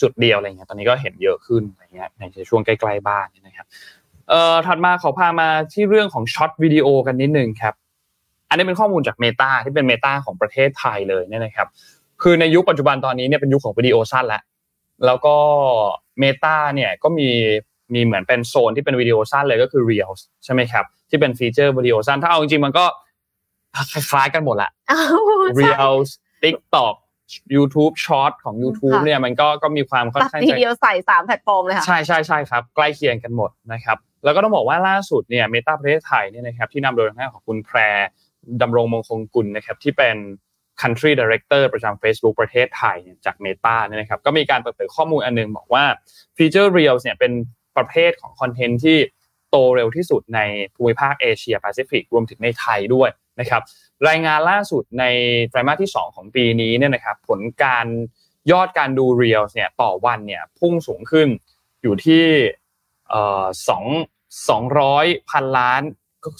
[0.00, 3.66] จุดเดียวอะไรเงี้ยตอนนี้ก็เห็นเยอะขึ้นอะไรเงี้ยในช่วงใกล้ๆบ้านเนี่ยนะครับ
[4.28, 7.74] เอ่อถัดมาขอพามาที่เรื่องของ short video กันนิดนึงครับ
[8.48, 11.68] อันนี้เป็นข้อมูลจาก Meta ที่เป็น Meta ของประเทศไทยเลยเนี่ยนะครับ
[12.22, 14.42] คือในยุคปัจจุบันตอนนี้เนี่ยเป็นยุคของวิดีโอสั้นแล้ว
[15.06, 15.36] แล้วก็
[16.22, 17.28] Meta เนี่ยก็มี
[17.94, 22.84] มีเหมือนเป็นโซนที่เป็นวิดีโอสั้นเลยก็คือ Reels ใช่ไหมครับ ที่เป็นฟีเจอร์วิดีโอสั้น ถ้าเอาจริงๆมันก็
[23.92, 26.10] คล้ายๆกันหมดแหละอ้าวใช่ Reels
[26.42, 26.94] TikTok
[27.54, 37.78] YouTube Shorts ของ YouTube ค่ะเนี่ยมันก็ก็มีความค่อนตัดข้างทีจะเดียวใส่สามแพลตฟอร์มเลยค่ะใช่ใช่ใช่ครับ ใกล้เคียงกันหมดนะครับ แล้วก็ต้องบอกว่าล่าสุดเนี่ย Meta ประเทศไทยเนี่ยนะครับที่นำโดยทางด้านของคุณแพร
[38.62, 40.16] ดำรงมงคลกุลนะครับที่เป็น
[40.82, 45.84] country director ประจำ Facebook ประเทศไทยจาก Meta เนี่ยนะครับก็มีการเปิดเผยข้อมูลอันนึงบอกว่า
[46.36, 47.32] ฟีเจอร์ Reels เนี่ยเป็น
[47.76, 48.98] ประเภทของคอนเทนต์ที่
[49.50, 50.40] โตเร็วที่สุดใน
[50.74, 53.08] ภูมิภาคเอเชียแปซิฟิกรวมถึงในไทยด้วย
[53.40, 53.62] นะครับ
[54.08, 55.04] รายงานล่าสุดใน
[55.48, 57.86] ไตรมาสที่ 2 ของปีนี้เนี่ยนะครับผลการ
[58.52, 61.28] ยอดการดู Reels เนี่ยต่อวันเนี่ยพุ่งสูงขึ้น
[61.82, 62.24] อยู่ที่
[63.68, 63.84] สอง
[64.48, 65.82] สองร้อยพันล้าน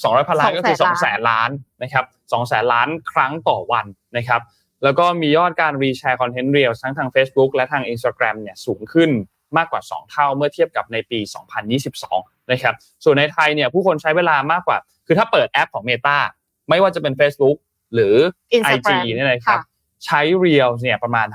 [0.02, 1.50] สองร้อยพันล้านก็คือสองแสนล้าน
[1.82, 4.40] นะครับ สองแสนล้านครั้งต่อวันนะครับ
[4.84, 9.10] แล้วก็มียอดการรีแชร์คอนเทนต์เรียลทั้งทาง Facebook และทาง Instagram เนี่ยสูงขึ้น
[9.56, 11.20] มากกว่า 2 เท่าเมื่อเทียบกับในปี
[11.84, 12.74] 2022 นะครับ
[13.04, 16.18] ส่วนในไทยเนี่ยผู้คนใช้เวลามากกว่า คือถ้าเปิดแอปของ Meta
[16.68, 17.56] ไม่ว่าจะเป็น Facebook
[17.94, 18.14] หรือ
[18.74, 19.60] IG เนี่ยนะครับ
[20.04, 21.28] ใช้ Reels เนี่ยประมาณ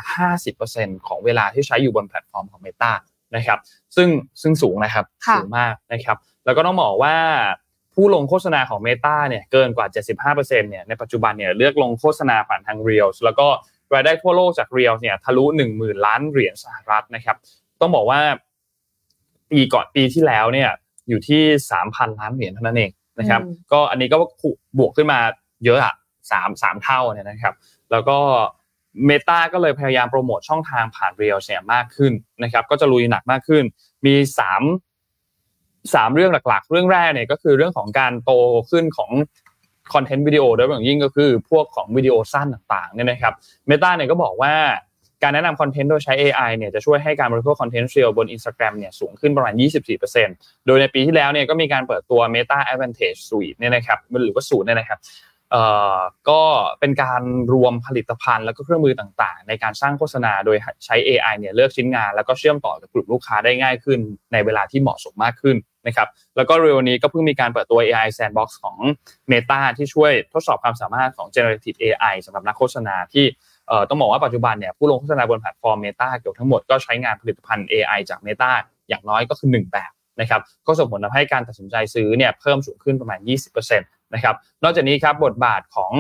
[0.49, 2.91] 50%ของเวลาที่ใช้อยู่บนแพลตฟอร์มของ Meta
[3.35, 3.59] นะครับ
[3.95, 4.09] ซึ่ง
[4.41, 7.15] ซึ่งสูงนะครับสูงมากนะครับ แล้วก็ต้องบอกว่า
[7.95, 9.87] ผู้ลงโฆษณาของ Meta เนี่ยเกินกว่า
[10.33, 13.47] 75%เนี่ยในปัจจุบันเนี่ยเลือกลงโฆษณาผ่านทาง Reels แล้วก็
[13.93, 17.37] รายได้ทั่วโลกจาก Reels เนี่ยทะลุ 10,000 ล้านเหรียญสหรัฐนะครับ
[17.81, 18.19] ต้องบอกว่า
[19.51, 20.69] ปีก่อนปีที่แล้วเนี่ย
[21.09, 21.43] อยู่ที่
[21.81, 23.41] 3,000 ล้านเหรียญเท่านั้นเองนะครับ
[23.71, 24.17] ก็อันนี้ก็
[24.77, 25.19] บวกขึ้นมา
[25.65, 25.95] เยอะอะ
[26.31, 27.53] สามสามเท่าเนี่ยนะครับ
[27.91, 28.17] แล้วก็
[29.05, 32.13] เมตาก็เลยพยายามโปรโมทช่องทางผ่านเรียลเนี่ยมากขึ้น
[32.43, 33.63] นะครับ ก็จะลุยหนักมากขึ้น
[34.05, 34.41] มีส
[35.93, 38.31] สามเรื่องหลักๆ เรื่องแรกเนี่ยก็คือเรื่องของการโต
[38.71, 39.11] ขึ้นของ
[39.93, 43.34] คอนเทนต์วิดีโอโดยเฉพาะยิ่งก็คือพวกของวิดีโอสั้นต่างๆเนี่ยนะครับ
[43.67, 44.53] เมตาเนี่ยก็บอกว่า
[45.23, 49.53] การแนะนำคอนเทนต์โดยใช้ AI เนี่ยจะช่วยให้การบริโภคคอนเทนต์เรียลบน Instagram เนี่ยสูงขึ้นประมาณ
[50.09, 54.99] 24%โดยในปีที่แล้วเนี่ยก็มีการเปิดตัว Meta Advantage Suite เนี่ยนะครับหรือว่าสูตรเนี่ยนะครับ
[55.51, 55.63] เอ่
[55.95, 55.97] อ
[56.29, 56.41] ก็
[56.79, 57.21] เป็นการ
[57.53, 63.99] รวมผลิตภัณฑ์แล้วก็เครื่องมือต่างๆ ในการสร้างโฆษณาโดยใช้ AI เนี่ยเลือกชิ้นงาน แล้วก็เชื่อมต่อกับกลุ่มลูกค้าได้ง่ายขึ้น
[64.34, 65.57] ในเวลาที่เหมาะสมมากขึ้น
[65.88, 68.77] นะครับแล้วก็เร็วนี้ก็เพิ่งมีการเปิดตัว AI Sandbox ของ
[69.31, 73.25] Meta ที่ช่วยทดสอบความสามารถของ generative AI สำหรับนักโฆษณาที่
[73.89, 78.51] ต้องบอกว่าปัจจุบันเนี่ยผู้ลงโฆษณาบนแพลตฟอร์ม Meta เกือบทั้งหมดก็ใช้งานผลิตภัณฑ์ AI จาก Meta
[78.89, 83.19] อย่างน้อยก็คือ 1 แบบนะครับก็ส่งผลทำให้การตัดสินใจซื้อเนี่ยเพิ่มสูงขึ้นประมาณ
[83.51, 85.91] 20%นะครับนอกจากนี้ครับบทบาทของ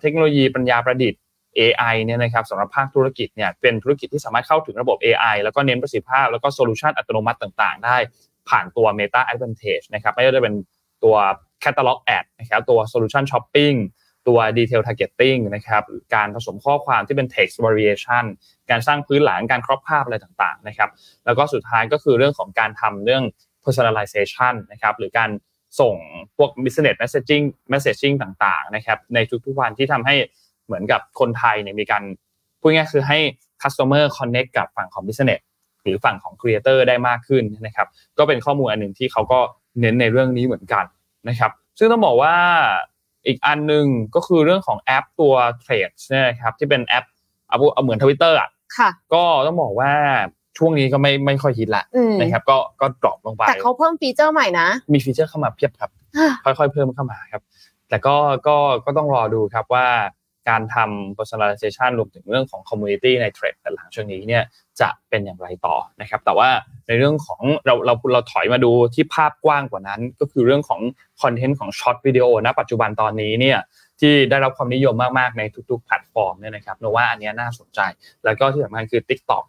[0.00, 1.20] เทคโนโลยีปัญญาประดิษฐ์
[1.58, 7.96] AI เนี่ยนะครับสำหรับภาคธุรกิจเนี่ยเป็นธุรกิจที่สามารถเข้าถึงระบบ AI แล้วก็เน้นประสิทธิภาพ แล้วก็โซลูชันอัตโนมัติต่าง ๆ ได้
[8.48, 10.54] ผ่านตัว Meta Advantage นะครับไม่ว่าจะเป็น
[11.04, 11.16] ตัว
[11.64, 13.76] Catalog Ad นะครับตัว Solution Shopping
[14.28, 15.82] ตัว Detail Targeting นะครับ
[16.14, 18.24] การผสมข้อความที่เป็น Text Variation
[18.70, 20.90] การสร้างพื้นหลังการครอบภาพอะไรต่างๆนะครับ
[21.24, 23.24] แล้วก็สุดท้ายก็คือเรื่องของการทำเรื่อง
[23.64, 25.30] personalization นะครับหรือการ
[25.80, 25.96] ส่ง
[26.36, 30.14] พวก business messaging messaging ต่างๆนะครับในทุกๆวันที่ทำให้
[30.66, 32.02] เหมือนกับคนไทยเนี่ยมีการ
[32.60, 33.18] พูดง่ายคือให้
[33.62, 35.42] customer connect กับฝั่งของ business
[35.86, 39.40] หรือฝั่งของ creator ได้มากขึ้นนะครับก็เป็นข้อมูลอันหนึ่งที่เขาก็
[39.80, 40.84] เน้นในเรื่องนี้เหมือนกัน
[41.28, 42.34] นะครับซึ่งต้องบอกว่า
[43.26, 43.84] อีกอันหนึ่ง
[44.14, 45.34] ก็คือเรื่องของแอปตัว
[45.64, 47.04] Threads นะครับที่เป็นแอป
[47.48, 48.48] เอาเหมือนทวิตเตอร์อะ
[49.14, 49.92] ก็ต้องบอกว่า
[50.58, 51.84] ช่วงนี้ก็ไม่ไม่ค่อยฮิตละ
[52.20, 55.90] นะครับก็ก็ drop ลงไปแต่เขาเพิ่มฟีเจอร์ใหม่นะ มีฟีเจอร์เข้ามาเพียบครับ
[56.44, 57.42] ค่อยๆเพิ่มเข้ามาครับ
[57.88, 58.16] แต่ก็
[58.46, 59.86] ก็ก็ต้องรอดูครับว่า
[60.48, 64.44] การทำ personalization รวมถึงเรื่องของ community ใน Threads หลังช่วงนี้เนี่ย
[64.80, 66.48] จะเป็นอย่างไรต่อนะครับ แต่ว่า
[66.86, 70.80] ในเรื่องของเราเราเราถอยมาดูที่ภาพกว้างกว่านั้น ก็คือเรื่องของ
[71.22, 73.58] คอนเทนต์ของ short video ณปัจจุบันตอนนี้เนี่ย
[74.00, 77.80] ที่ได้รับความนิยมมากๆในทุก ๆ แพลตฟอร์มเนี่ยนะครับนนท์ว่าอันนี้น่าสนใจ
[78.24, 79.44] แล้วก็ที่สำคัญคือ TikTok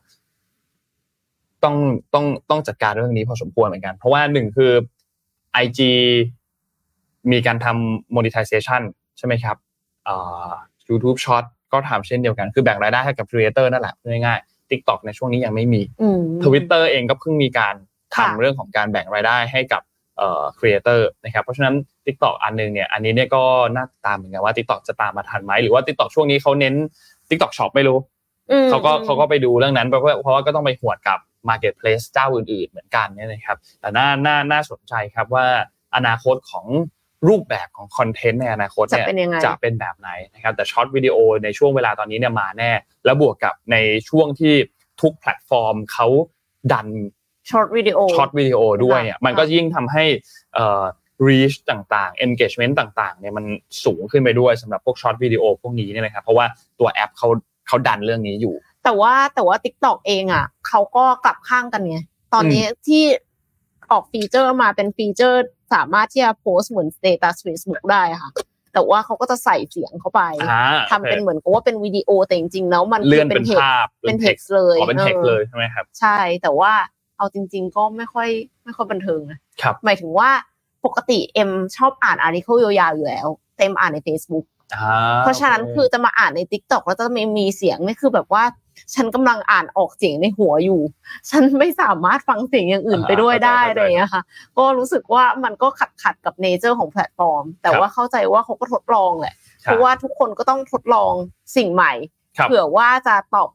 [1.63, 1.75] ต้อง
[2.13, 4.71] ต้องต้องจัดการเรื่องนี้พอสมควรเหมือนกัน เพราะว่าหนึ่งคือ
[5.63, 5.79] IG
[7.31, 8.81] มีการทำ monetization
[9.17, 9.57] ใช่ไหมครับ
[10.07, 10.51] อ่า
[10.87, 13.93] YouTube Short ก็ทำเช่นเดียวกัน คือแบ่งรายได้ให้กับ Creator นั่นแหละ
[14.25, 15.81] ง่ายๆ TikTok ในช่วงนี้ยังไม่มี
[16.43, 17.75] Twitter เองก็เพิ่งมีการ
[18.15, 19.81] ทำเรื่องของการแบ่งรายได้ให้กับ
[20.17, 23.43] เอ่อ Creator นะครับเพราะฉะนั้น TikTok อันนึงเนี่ยอันนี้เนี่ยก็
[23.75, 26.75] น่าตามเหมือนกันว่า TikTok จะตามมาทันไหมหรือว่า TikTok ช่วงนี้เขาเน้น
[27.29, 27.97] TikTok Shop ไม่รู้
[28.69, 35.45] เขาก็เขาก็ไปดูเรื่องนั้นเพราะว่าเพราะว่าก็ต้องไปหวดกับ Marketplace เจ้าอื่นๆ เหมือนกันเนี่ยนะครับแต่น่าน่าน่าสนใจครับว่า
[35.95, 36.65] อนาคตของ
[37.27, 39.07] รูปแบบของคอนเทนต์ในอนาคตเนี่ย
[39.45, 42.71] จะเป็นแบบไหนนะครับแต่ short video ในช่วงเวลาตอนนี้เนี่ยมาแน่
[43.05, 43.77] แล้วบวกกับใน
[44.09, 44.53] ช่วงที่
[45.01, 46.07] ทุกแพลตฟอร์มเขา
[46.71, 46.87] ดัน
[47.49, 50.03] short video short video ด้วยเนี่ยมันก็ยิ่งทำให้
[50.53, 50.83] เอ่อ
[51.27, 53.45] reach ต่างๆ engagement ต่างๆเนี่ยมัน
[53.83, 56.45] สูงขึ้นไปด้วยสำหรับพวก short video พวกนี้เนี่ยนะครับเพราะว่า
[56.79, 57.29] ตัวแอปเขา
[57.67, 61.97] เขาดันเรื่องนี้อยู่ แต่ว่าแต่ว่า TikTok เองอะเขาก็กลับข้างกันไง
[62.33, 63.03] ตอนนี้ที่
[63.91, 65.41] ออกฟีเจอร์มาเป็นฟีเจอร์
[65.73, 68.31] สามารถที่จะโพสต์เหมือน status Facebook ได้ค่ะ
[68.73, 70.21] แต่ว่าเขาก็จะใส่เสียงเข้าไป
[70.91, 73.59] ทำเป็นเหมือนกับว่าเป็นวิดีโอแต่จริงๆแล้วมันเป็น text
[74.03, 76.71] เป็น text เลยเป็น text เลยใช่ไหมครับ ใช่แต่ว่า
[77.17, 78.29] เอาจริง ๆ ก็ไม่ค่อย
[78.63, 79.39] ไม่ค่อยบันเทิงนะ
[79.85, 80.29] หมายถึงว่า
[80.85, 84.45] ปกติเอ็มชอบอ่าน article ยาวๆอยู่แล้วเอ็มอ่านใน Facebook
[85.21, 88.43] เพราะฉะนั้นคือจะมาอ่านใน TikTok แล้วจะมีมีเสียงนี่คือแบบว่า
[88.93, 90.81] ฉันกำลังอ่านออกเสียงในหัวอยู่
[91.29, 94.21] ฉันไม่สามารถฟังเสียงอย่างอื่นไปด้วยได้อะไรอย่างเงี้ยค่ะ
[94.57, 101.13] ก็รู้สึกว่ามันก็ขัดขัดกับ nature ของแพลตฟอร์ม แต่ว่าเข้าใจว่าเขาก็ทดลองแหละ เพราะว่าทุกคนก็ต้องทดลอง
[101.55, 101.93] สิ่งใหม่
[102.43, 103.49] เผื่อว่าจะตอบ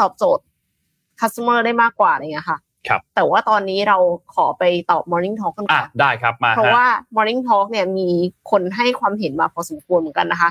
[0.00, 0.44] ตอบโจทย์
[1.20, 2.58] customer ได้มากกว่าอะไรเงี้ยค่ะ
[2.88, 3.98] ครับแต่ว่าตอนนี้เรา
[4.34, 8.08] ขอไปตอบ Morning Talk กันก่อนได้ครับมาเพราะว่า Morning Talk เนี่ยมี
[8.50, 10.50] คนให้ความเห็นมาพอสมควรเหมือนกันนะคะ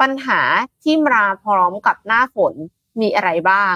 [0.00, 0.40] ปัญหา
[0.82, 2.54] ที่มาพร้อมกับหน้าฝน
[3.00, 3.74] มีอะไรบ้าง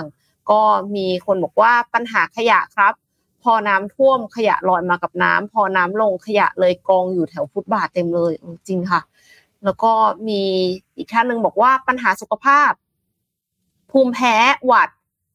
[0.51, 0.63] ก็
[0.97, 2.95] มีคนบอกว่าปัญหาขยะครับ
[3.43, 8.33] พอน้ำท่วมขยะลอยมากับน้ำพอน้ำลงขยะเลยกองอยู่แถวฟุตบาทเต็มเลย
[8.69, 9.01] จริงค่ะ
[9.65, 9.93] แล้วก็
[10.29, 10.43] มี
[10.97, 12.71] อีกท่านหนึ่งบอกว่าปัญหาสุขภาพ
[13.91, 14.37] ภูมิแพ้
[14.67, 14.89] หวัด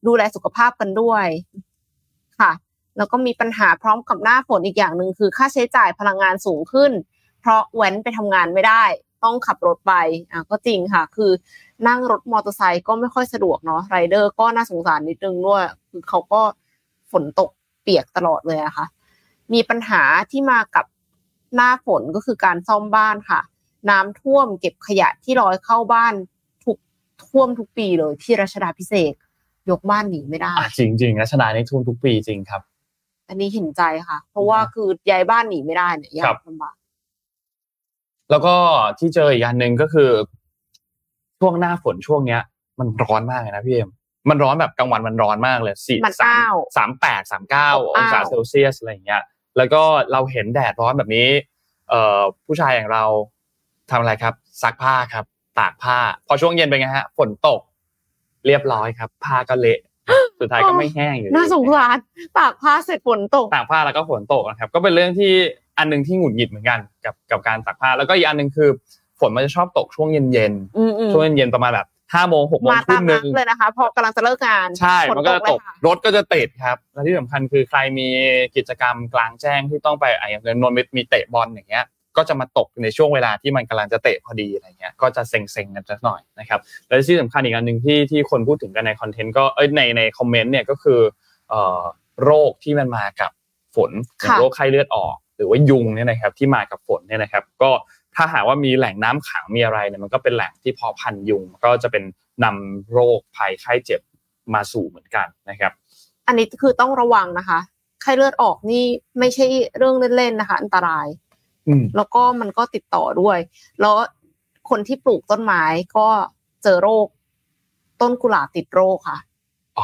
[0.06, 1.26] ดูแลสุขภาพกันด้วย
[2.40, 2.52] ค่ะ
[2.96, 6.92] แล้วก็มีปัญหาพร้อมกับหน้าฝนอีกอย่างหนึ่งคือ ค่าใช้จ่ายพลังงานสูงขึ้น
[7.40, 8.84] เพราะแว้นไปทำงานไม่ได้
[9.24, 9.94] ต้องขับรถไป
[10.32, 11.30] อะก็จริงค่ะ คือ
[11.88, 16.40] นั่งรถมอเตอร์ไซค์ก็ไม่ค่อยสะดวกเนาะไรเดอร์ก็น่าสงสารนิดนึงด้วยคือเขาก็
[17.12, 17.50] ฝนตก
[17.82, 18.86] เปียกตลอดเลยอะค่ะ
[19.52, 20.86] มีปัญหาที่มากับ
[21.54, 23.40] หน้าฝนก็คือการซ่อมบ้านค่ะ
[23.90, 26.14] น้ำท่วมเก็บขยะที่ลอยเข้าบ้าน
[26.64, 26.76] ทุก
[27.26, 29.12] ท่วมทุกปีเลยที่รัชดาพิเศษ
[29.70, 32.62] ยกบ้านหนีไม่ได้จริงจริงรัชดาในท่วมทุกปีจริงครับ
[33.28, 36.74] อันนี้เห็นใจค่ะ เพราะว่าคือย้ายบ้านหนีไม่ได้เนี่ยยากลำบาก
[38.32, 38.54] แล้วก็
[38.98, 40.10] ที่เจออีกอย่างหนึ่งก็คือ
[41.40, 42.42] ช่วงหน้าฝนช่วงเนี้ย
[42.78, 43.90] มันร้อนมากเลยนะพี่เอ็ม
[44.28, 49.22] มันร้อนแบบกลางวันมันร้อนมากเลยสี่สามสามแปดสามเก้าองศาเซลเซียสอะไรอย่างเงี้ย
[49.56, 51.28] แล้วก็เราเห็นแดดร้อนแบบนี้
[51.88, 53.04] เอ่อผู้ชายอย่างเรา
[53.90, 55.24] ทำอะไรครับ ซักผ้าครับ
[55.58, 57.60] ตากผ้า พอช่วงเย็นเป็นไงฮะ ฝนตก
[58.46, 59.78] เรียบร้อยครับ ผ้าก็เละ
[60.40, 61.96] สุดท้ายก็ไม่แห้งอยู่น่าสงสาร
[62.38, 65.32] ตากผ้าเสร็จฝนตกตากผ้าแล้วก็ฝนตกนะครับ ก็เป็นเรื่องที่
[65.78, 68.68] อันนึงที่หงุดหงิดเหมือนกันกับกับการตากผ้า แล้วก็อีกอันนึงคือ
[69.20, 70.52] ฝนมันจะชอบตกช่วงเย็นเย็น
[71.12, 78.08] ช่วงเย็นเย็นประมาณแบบห้าโมงหกโมงทุ่มนึงเลยนะคะพอกำลังจะเลิกงานใช่ มันก็จะตกรถก็จะติดครับและที่สำคัญคือใครมี
[78.56, 81.84] กิจกรรมกลางแจ้งที่ต้องไปอย่างเงินนนมีเตะบอลอย่างเงี้ย
[82.16, 91.00] ก็จะมาตกในช่วงเวลาที่มันกำลังจะเตะพอดีอะไรเงี้ยก็จะเซ็งๆกันสักหน่อยนะครับและที่สำคัญอีกอันหนึ่งที่ที่คนพูดถึงกันในคอนเทนต์ก็เอ้ยในในคอมเมนต์เนี่ยก็คือ
[91.48, 91.80] เอ่อ
[92.22, 93.30] โรคที่มันมากับ
[93.74, 93.90] ฝน
[94.38, 97.70] โรคไข้เลือดออกห รือว่ายุงเนี่ยนะครับที่มากับฝนเนี่ยนะครับก็
[98.14, 102.04] ถ้าหากว่ามีแหล่งน้ำขังมีอะไรเนี่ยมันก็เป็นแหล่งที่พอพันยุงก็จะเป็น
[102.44, 104.00] นำโรคภัยไข้เจ็บ
[104.54, 105.72] มาสู่เหมือนกันนะครับ
[106.26, 107.58] อันนี้คือต้องระวังนะคะ
[108.02, 108.84] ไข้เลือดออกนี่
[109.18, 111.06] ไม่ใช่เรื่องเล่นๆนะคะ อันตราย
[111.96, 113.38] แล้วก็มันก็ติดต่อด้วย
[113.80, 113.94] แล้ว
[114.70, 115.62] คนที่ปลูกต้นไม้
[115.96, 116.08] ก็
[116.62, 117.06] เจอโรค
[118.00, 119.18] ต้นกุหลาบติดโรคค่ะ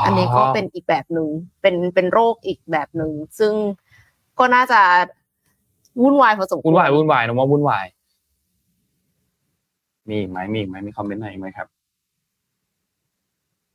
[0.05, 1.29] อันนี้ก็เป็นอีกแบบหนึ่ง
[1.63, 3.55] เป็นเป็นโรคอีกแบบหนึ่งซึ่ง
[4.39, 4.81] ก็น่าจะ
[6.03, 7.87] วุ่นวายพอสมควรวุ่นวายวุ่นวายนะว่าวุ่นวาย
[10.09, 11.69] มีไหมมีไหมมีคอมเมนต์ไหนไหมครับ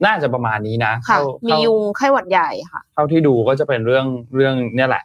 [0.05, 4.05] น่าจะประมาณนี้นะค่ะมียุงไข้หวัดใหญ่ค่ะ เท่าที่ดูก็จะเป็นเรื่อง
[4.36, 5.03] เรื่องเนี่ยแหละ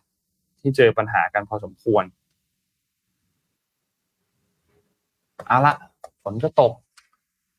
[0.60, 2.04] ที่เจอปัญหากันพอสมควร
[5.46, 5.74] เอาละ
[6.22, 6.72] ฝนก็ตก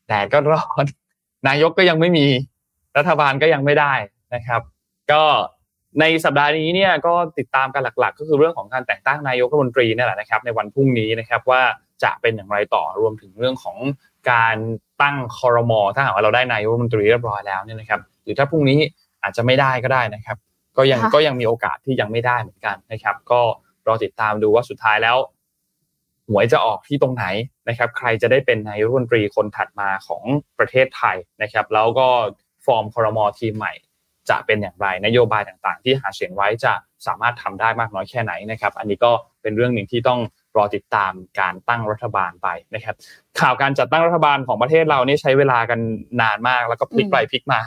[0.07, 0.85] แดดก็ร้อน
[1.47, 2.25] นายกก็ยังไม่มี
[2.97, 3.93] รัฐบาลก็ยังไม่ได้
[4.33, 4.61] นะครับ
[5.11, 5.23] ก็
[5.99, 11.61] ในสัปดาห์นี้เนี่ยก็ติดตามกันหลัก ๆ ก็คือเรื่องของการแต่งตั้งนายกรัฐมนตรีนี่แหละนะครับ ในวันพรุ่งนี้นะครับว่า
[12.03, 13.77] จะเป็นอย่างไรต่อรวมถึงเรื่องของ
[14.31, 14.55] การ
[15.01, 18.79] ตั้งคอรมอถ้าหากว่าเราได้นายกรัฐมนตรีเรียบร้อยแล้วเนี่ยนะครับ หรือถ้าพรุ่งนี้
[19.23, 20.37] อาจจะไม่ได้ก็ได้นะครับ
[20.77, 23.41] ก็ยังก็ยังมีโอกาสที่ยังไม่ได้เหมือนกันนะครับ ก็
[23.87, 25.17] รอติดตามดูว่าสุดท้ายแล้ว
[26.29, 27.25] หวยจะออกที่ตรงไหน
[27.69, 30.23] นะครับ ใครจะได้เป็นนายกรัฐมนตรีคนถัดมาของ
[30.59, 32.07] ประเทศไทยนะครับ แล้วก็
[32.65, 33.73] ฟอร์มคอรมอทีมใหม่
[34.29, 36.73] จะเป็นอย่างไรนโยบายต่างๆ ที่หาเสียงไว้จะ
[37.07, 39.11] สามารถทำได้มากน้อยแค่ไหนนะครับ อันนี้ก็
[39.41, 40.19] เป็นเรื่องหนึ่งที่ต้อง
[40.57, 42.95] รอติดตามการตั้งรัฐบาลไปนะครับ
[43.39, 45.79] ข่าวการจัดตั้งรัฐบาลของประเทศเรานี่ใช้เวลากัน
[46.21, 47.61] นานมาก แล้วก็พลิกไปพลิกมา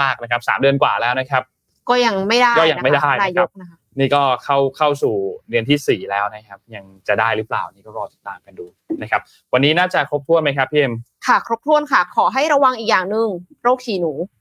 [0.00, 1.42] มากๆนะครับสามเดือนกว่าแล้วนะครับ
[1.88, 5.14] ก็ยังไม่ได้ก็ยังไม่ได้นายกนะคะนี่ก็เข้าเข้าสู่
[5.50, 8.66] เรียนที่สี่แล้วนะครับ ยังจะได้หรือเปล่านี่ก็รอติดตามกันดู
[9.02, 9.20] นะครับ
[9.52, 10.94] วันนี้น่าจะครบถ้วนไหมครับพี่เอ็ม
[11.26, 13.28] ค่ะ ครบถ้วนค่ะ ขอให้ระวังอีกอย่างหนึ่ง
[13.62, 14.39] โรคฉี่หนูอ๋อ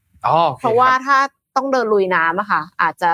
[0.59, 1.17] เพราะว่าถ้า
[1.55, 3.11] ต้องเดินลุยน้ำอะค่ะ อาจจะ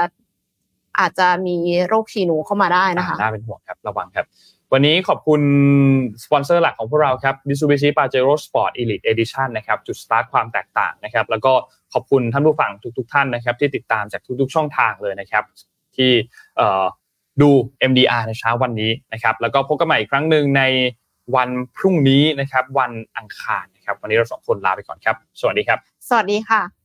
[1.00, 4.26] อาจจะมีโรคฉี่หนูเข้ามาได้นะคะน่าเป็นห่วงครับระวังครับ
[4.74, 5.42] วันนี้ขอบคุณ
[6.24, 11.54] สปอนเซอร์หลักของพวกเราครับ Mitsubishi Pajero Sport Elite Edition นะครับ จุดสตาร์ทความแตกต่างนะครับ แล้วก็
[11.94, 15.44] ขอบคุณท่านผู้ฟังทุก ๆ ท่านนะครับ ที่ติดตามจากทุก ๆ ช่องทางเลยนะครับ
[15.96, 16.12] ที่
[17.42, 17.50] ดู
[17.90, 20.64] MDR ในเช้าวันนี้นะครับ แล้วก็พบกันใหม่อีกครั้งหนึ่งใน
[21.36, 25.80] วันพรุ่งนี้นะครับ วันอังคารนะครับ วันนี้เราสองคนลาไปก่อนครับ สวัสดีครับ
[26.10, 26.85] สวัสดีค่ะ